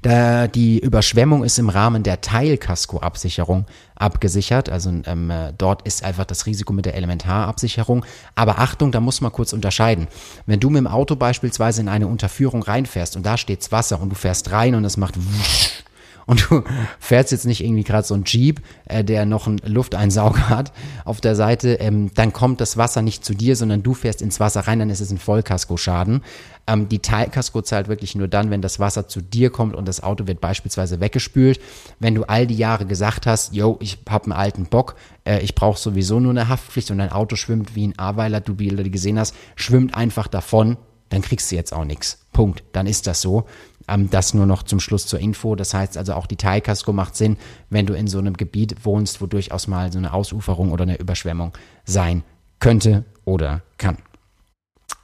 Da 0.02 0.48
die 0.48 0.80
Überschwemmung 0.80 1.44
ist 1.44 1.60
im 1.60 1.70
Rahmen 1.70 2.04
der 2.04 2.22
Teilkaskoabsicherung 2.22 3.66
abgesichert. 3.96 4.70
Also 4.70 4.90
ähm, 4.90 5.32
dort 5.58 5.84
ist 5.84 6.04
einfach 6.04 6.26
das 6.26 6.46
Risiko 6.46 6.74
mit 6.74 6.86
der 6.86 6.96
Elementarabsicherung. 6.96 8.06
Aber 8.36 8.60
Achtung, 8.60 8.92
da 8.92 9.00
muss 9.00 9.22
man 9.22 9.32
kurz 9.32 9.54
unterscheiden. 9.54 10.08
Wenn 10.46 10.60
du 10.60 10.70
mit 10.70 10.80
dem 10.80 10.88
Auto 10.88 11.16
beispielsweise 11.16 11.82
in 11.82 11.90
eine 11.90 12.08
Unterführung 12.08 12.64
reinfährst 12.64 13.16
und 13.16 13.26
da 13.26 13.38
steht's 13.38 13.72
Wasser 13.72 14.02
und 14.02 14.10
du 14.10 14.16
fährst 14.16 14.52
rein 14.52 14.76
und 14.76 14.86
es 14.86 14.98
macht 14.98 15.16
wusch, 15.18 15.84
und 16.28 16.50
du 16.50 16.64
fährst 17.00 17.32
jetzt 17.32 17.46
nicht 17.46 17.64
irgendwie 17.64 17.84
gerade 17.84 18.06
so 18.06 18.14
ein 18.14 18.24
Jeep, 18.26 18.62
äh, 18.86 19.04
der 19.04 19.26
noch 19.26 19.48
einen 19.48 19.60
Lufteinsauger 19.66 20.50
hat 20.50 20.72
auf 21.06 21.22
der 21.22 21.36
Seite, 21.36 21.76
ähm, 21.76 22.12
dann 22.14 22.34
kommt 22.34 22.62
das 22.62 22.78
Wasser 22.78 23.02
nicht 23.02 23.26
zu 23.26 23.34
dir, 23.34 23.56
sondern 23.56 23.82
du 23.82 23.94
fährst 23.94 24.22
ins 24.22 24.40
Wasser 24.40 24.62
rein, 24.62 24.80
dann 24.80 24.90
ist 24.90 25.00
es 25.00 25.10
ein 25.10 25.18
Vollkaskoschaden. 25.18 26.22
Ähm, 26.68 26.90
die 26.90 27.00
Teilkasko 27.00 27.62
zahlt 27.62 27.88
wirklich 27.88 28.14
nur 28.16 28.28
dann, 28.28 28.52
wenn 28.52 28.62
das 28.62 28.80
Wasser 28.80 29.08
zu 29.08 29.22
dir 29.22 29.50
kommt 29.50 29.76
und 29.76 29.88
das 29.88 30.04
Auto 30.04 30.28
wird 30.28 30.42
beispielsweise 30.42 31.00
weggespült. 31.00 31.60
Wenn 32.00 32.14
du 32.14 32.24
all 32.26 32.46
die 32.46 32.58
Jahre 32.58 32.86
gesagt 32.86 33.26
hast, 33.26 33.54
yo, 33.54 33.78
ich 33.80 33.98
habe 34.10 34.26
einen 34.26 34.34
alten 34.34 34.66
Bock, 34.66 34.96
äh, 35.26 35.40
ich 35.40 35.56
brauche 35.56 35.80
sowieso 35.80 36.20
nur 36.20 36.32
eine 36.32 36.50
Haftpflicht 36.50 36.92
und 36.92 36.98
dein 36.98 37.12
Auto 37.12 37.38
schwimmt 37.38 37.74
wie 37.76 37.88
ein 37.88 37.98
Aweiler, 37.98 38.42
du 38.42 38.54
Bilder 38.54 38.84
gesehen 38.84 39.18
hast, 39.18 39.34
schwimmt 39.56 39.96
einfach 39.96 40.28
davon, 40.28 40.78
dann 41.10 41.22
kriegst 41.22 41.52
du 41.52 41.56
jetzt 41.56 41.74
auch 41.74 41.86
nichts. 41.86 42.20
Punkt. 42.34 42.64
Dann 42.74 42.86
ist 42.86 43.08
das 43.08 43.22
so. 43.22 43.46
Ähm, 43.88 44.10
das 44.10 44.34
nur 44.34 44.46
noch 44.46 44.64
zum 44.64 44.80
Schluss 44.80 45.08
zur 45.08 45.20
Info. 45.20 45.56
Das 45.56 45.74
heißt 45.74 45.98
also 45.98 46.14
auch 46.14 46.28
die 46.28 46.36
Teilkasko 46.36 46.94
macht 46.94 47.16
Sinn, 47.16 47.38
wenn 47.70 47.86
du 47.86 47.94
in 47.94 48.08
so 48.08 48.20
einem 48.20 48.36
Gebiet 48.36 48.86
wohnst, 48.86 49.22
wo 49.22 49.28
durchaus 49.28 49.68
mal 49.68 49.92
so 49.92 49.98
eine 49.98 50.14
Ausuferung 50.14 50.72
oder 50.72 50.84
eine 50.84 50.98
Überschwemmung 50.98 51.54
sein 51.86 52.24
könnte 52.60 53.06
oder 53.26 53.62
kann. 53.78 53.98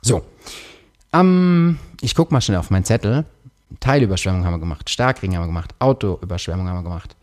So. 0.02 0.24
Ähm, 1.13 1.80
ich 2.02 2.15
gucke 2.15 2.34
mal 2.34 2.41
schnell 2.41 2.58
auf 2.58 2.69
meinen 2.69 2.86
Zettel. 2.86 3.26
Teilüberschwemmung 3.80 4.46
haben 4.46 4.54
wir 4.54 4.60
gemacht, 4.60 4.89
Starkregen 4.89 5.36
haben 5.36 5.43
wir 5.43 5.48
gemacht, 5.48 5.74
Autoüberschwemmung 5.80 6.67
haben 6.67 6.78
wir 6.78 6.84
gemacht. 6.84 7.15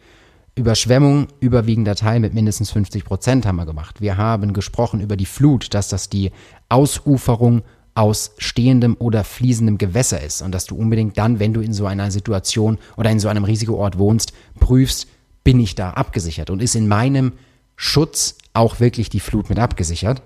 Überschwemmung 0.56 1.28
überwiegender 1.38 1.94
Teil 1.94 2.20
mit 2.20 2.34
mindestens 2.34 2.70
50 2.72 3.04
Prozent 3.04 3.46
haben 3.46 3.56
wir 3.56 3.66
gemacht. 3.66 4.00
Wir 4.00 4.16
haben 4.16 4.52
gesprochen 4.52 5.00
über 5.00 5.16
die 5.16 5.26
Flut, 5.26 5.74
dass 5.74 5.88
das 5.88 6.08
die 6.08 6.32
Ausuferung 6.68 7.62
aus 7.94 8.32
stehendem 8.38 8.96
oder 8.98 9.24
fließendem 9.24 9.78
Gewässer 9.78 10.22
ist 10.22 10.42
und 10.42 10.52
dass 10.52 10.66
du 10.66 10.76
unbedingt 10.76 11.18
dann, 11.18 11.38
wenn 11.38 11.52
du 11.52 11.60
in 11.60 11.72
so 11.72 11.86
einer 11.86 12.10
Situation 12.10 12.78
oder 12.96 13.10
in 13.10 13.20
so 13.20 13.28
einem 13.28 13.44
Risikoort 13.44 13.98
wohnst, 13.98 14.32
prüfst, 14.58 15.08
bin 15.44 15.60
ich 15.60 15.74
da 15.74 15.90
abgesichert 15.90 16.50
und 16.50 16.62
ist 16.62 16.74
in 16.74 16.88
meinem 16.88 17.32
Schutz 17.76 18.36
auch 18.52 18.80
wirklich 18.80 19.08
die 19.08 19.20
Flut 19.20 19.48
mit 19.48 19.58
abgesichert? 19.58 20.22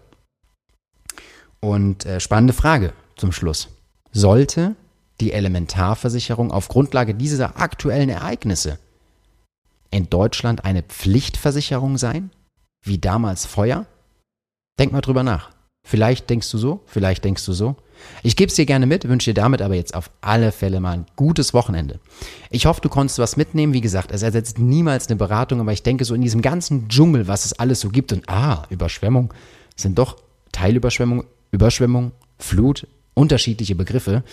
Und 1.60 2.04
äh, 2.04 2.20
spannende 2.20 2.52
Frage 2.52 2.92
zum 3.16 3.32
Schluss. 3.32 3.68
Sollte 4.12 4.76
die 5.20 5.32
Elementarversicherung 5.32 6.50
auf 6.50 6.68
Grundlage 6.68 7.14
dieser 7.14 7.60
aktuellen 7.60 8.10
Ereignisse 8.10 8.78
in 9.90 10.10
Deutschland 10.10 10.64
eine 10.64 10.82
Pflichtversicherung 10.82 11.96
sein? 11.96 12.30
Wie 12.82 12.98
damals 12.98 13.46
Feuer? 13.46 13.86
Denk 14.78 14.92
mal 14.92 15.00
drüber 15.00 15.22
nach. 15.22 15.53
Vielleicht 15.84 16.30
denkst 16.30 16.50
du 16.50 16.58
so, 16.58 16.80
vielleicht 16.86 17.24
denkst 17.24 17.44
du 17.44 17.52
so. 17.52 17.76
Ich 18.22 18.36
gebe 18.36 18.48
es 18.48 18.56
dir 18.56 18.66
gerne 18.66 18.86
mit, 18.86 19.06
wünsche 19.06 19.30
dir 19.30 19.40
damit 19.40 19.62
aber 19.62 19.74
jetzt 19.74 19.94
auf 19.94 20.10
alle 20.20 20.50
Fälle 20.50 20.80
mal 20.80 20.92
ein 20.92 21.06
gutes 21.14 21.54
Wochenende. 21.54 22.00
Ich 22.50 22.66
hoffe, 22.66 22.80
du 22.80 22.88
konntest 22.88 23.18
was 23.18 23.36
mitnehmen. 23.36 23.72
Wie 23.74 23.80
gesagt, 23.80 24.10
es 24.10 24.22
ersetzt 24.22 24.58
niemals 24.58 25.08
eine 25.08 25.16
Beratung, 25.16 25.60
aber 25.60 25.72
ich 25.72 25.82
denke 25.82 26.04
so 26.04 26.14
in 26.14 26.22
diesem 26.22 26.42
ganzen 26.42 26.88
Dschungel, 26.88 27.28
was 27.28 27.44
es 27.44 27.52
alles 27.52 27.80
so 27.80 27.90
gibt 27.90 28.12
und 28.12 28.28
ah, 28.28 28.64
Überschwemmung 28.70 29.32
sind 29.76 29.98
doch 29.98 30.16
Teilüberschwemmung, 30.52 31.24
Überschwemmung, 31.50 32.12
Flut, 32.38 32.86
unterschiedliche 33.14 33.74
Begriffe 33.74 34.24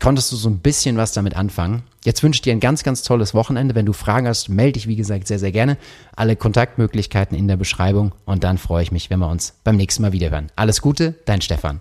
konntest 0.00 0.32
du 0.32 0.36
so 0.36 0.48
ein 0.48 0.58
bisschen 0.58 0.96
was 0.96 1.12
damit 1.12 1.36
anfangen. 1.36 1.82
Jetzt 2.04 2.22
wünsche 2.22 2.38
ich 2.38 2.42
dir 2.42 2.52
ein 2.52 2.60
ganz, 2.60 2.82
ganz 2.82 3.02
tolles 3.02 3.34
Wochenende. 3.34 3.74
Wenn 3.74 3.86
du 3.86 3.92
Fragen 3.92 4.28
hast, 4.28 4.48
melde 4.48 4.72
dich, 4.72 4.86
wie 4.86 4.96
gesagt, 4.96 5.26
sehr, 5.26 5.38
sehr 5.38 5.52
gerne. 5.52 5.76
Alle 6.14 6.36
Kontaktmöglichkeiten 6.36 7.36
in 7.36 7.48
der 7.48 7.56
Beschreibung 7.56 8.12
und 8.24 8.44
dann 8.44 8.58
freue 8.58 8.82
ich 8.82 8.92
mich, 8.92 9.10
wenn 9.10 9.18
wir 9.18 9.28
uns 9.28 9.54
beim 9.64 9.76
nächsten 9.76 10.02
Mal 10.02 10.12
wiederhören. 10.12 10.52
Alles 10.56 10.80
Gute, 10.80 11.14
dein 11.24 11.40
Stefan. 11.40 11.80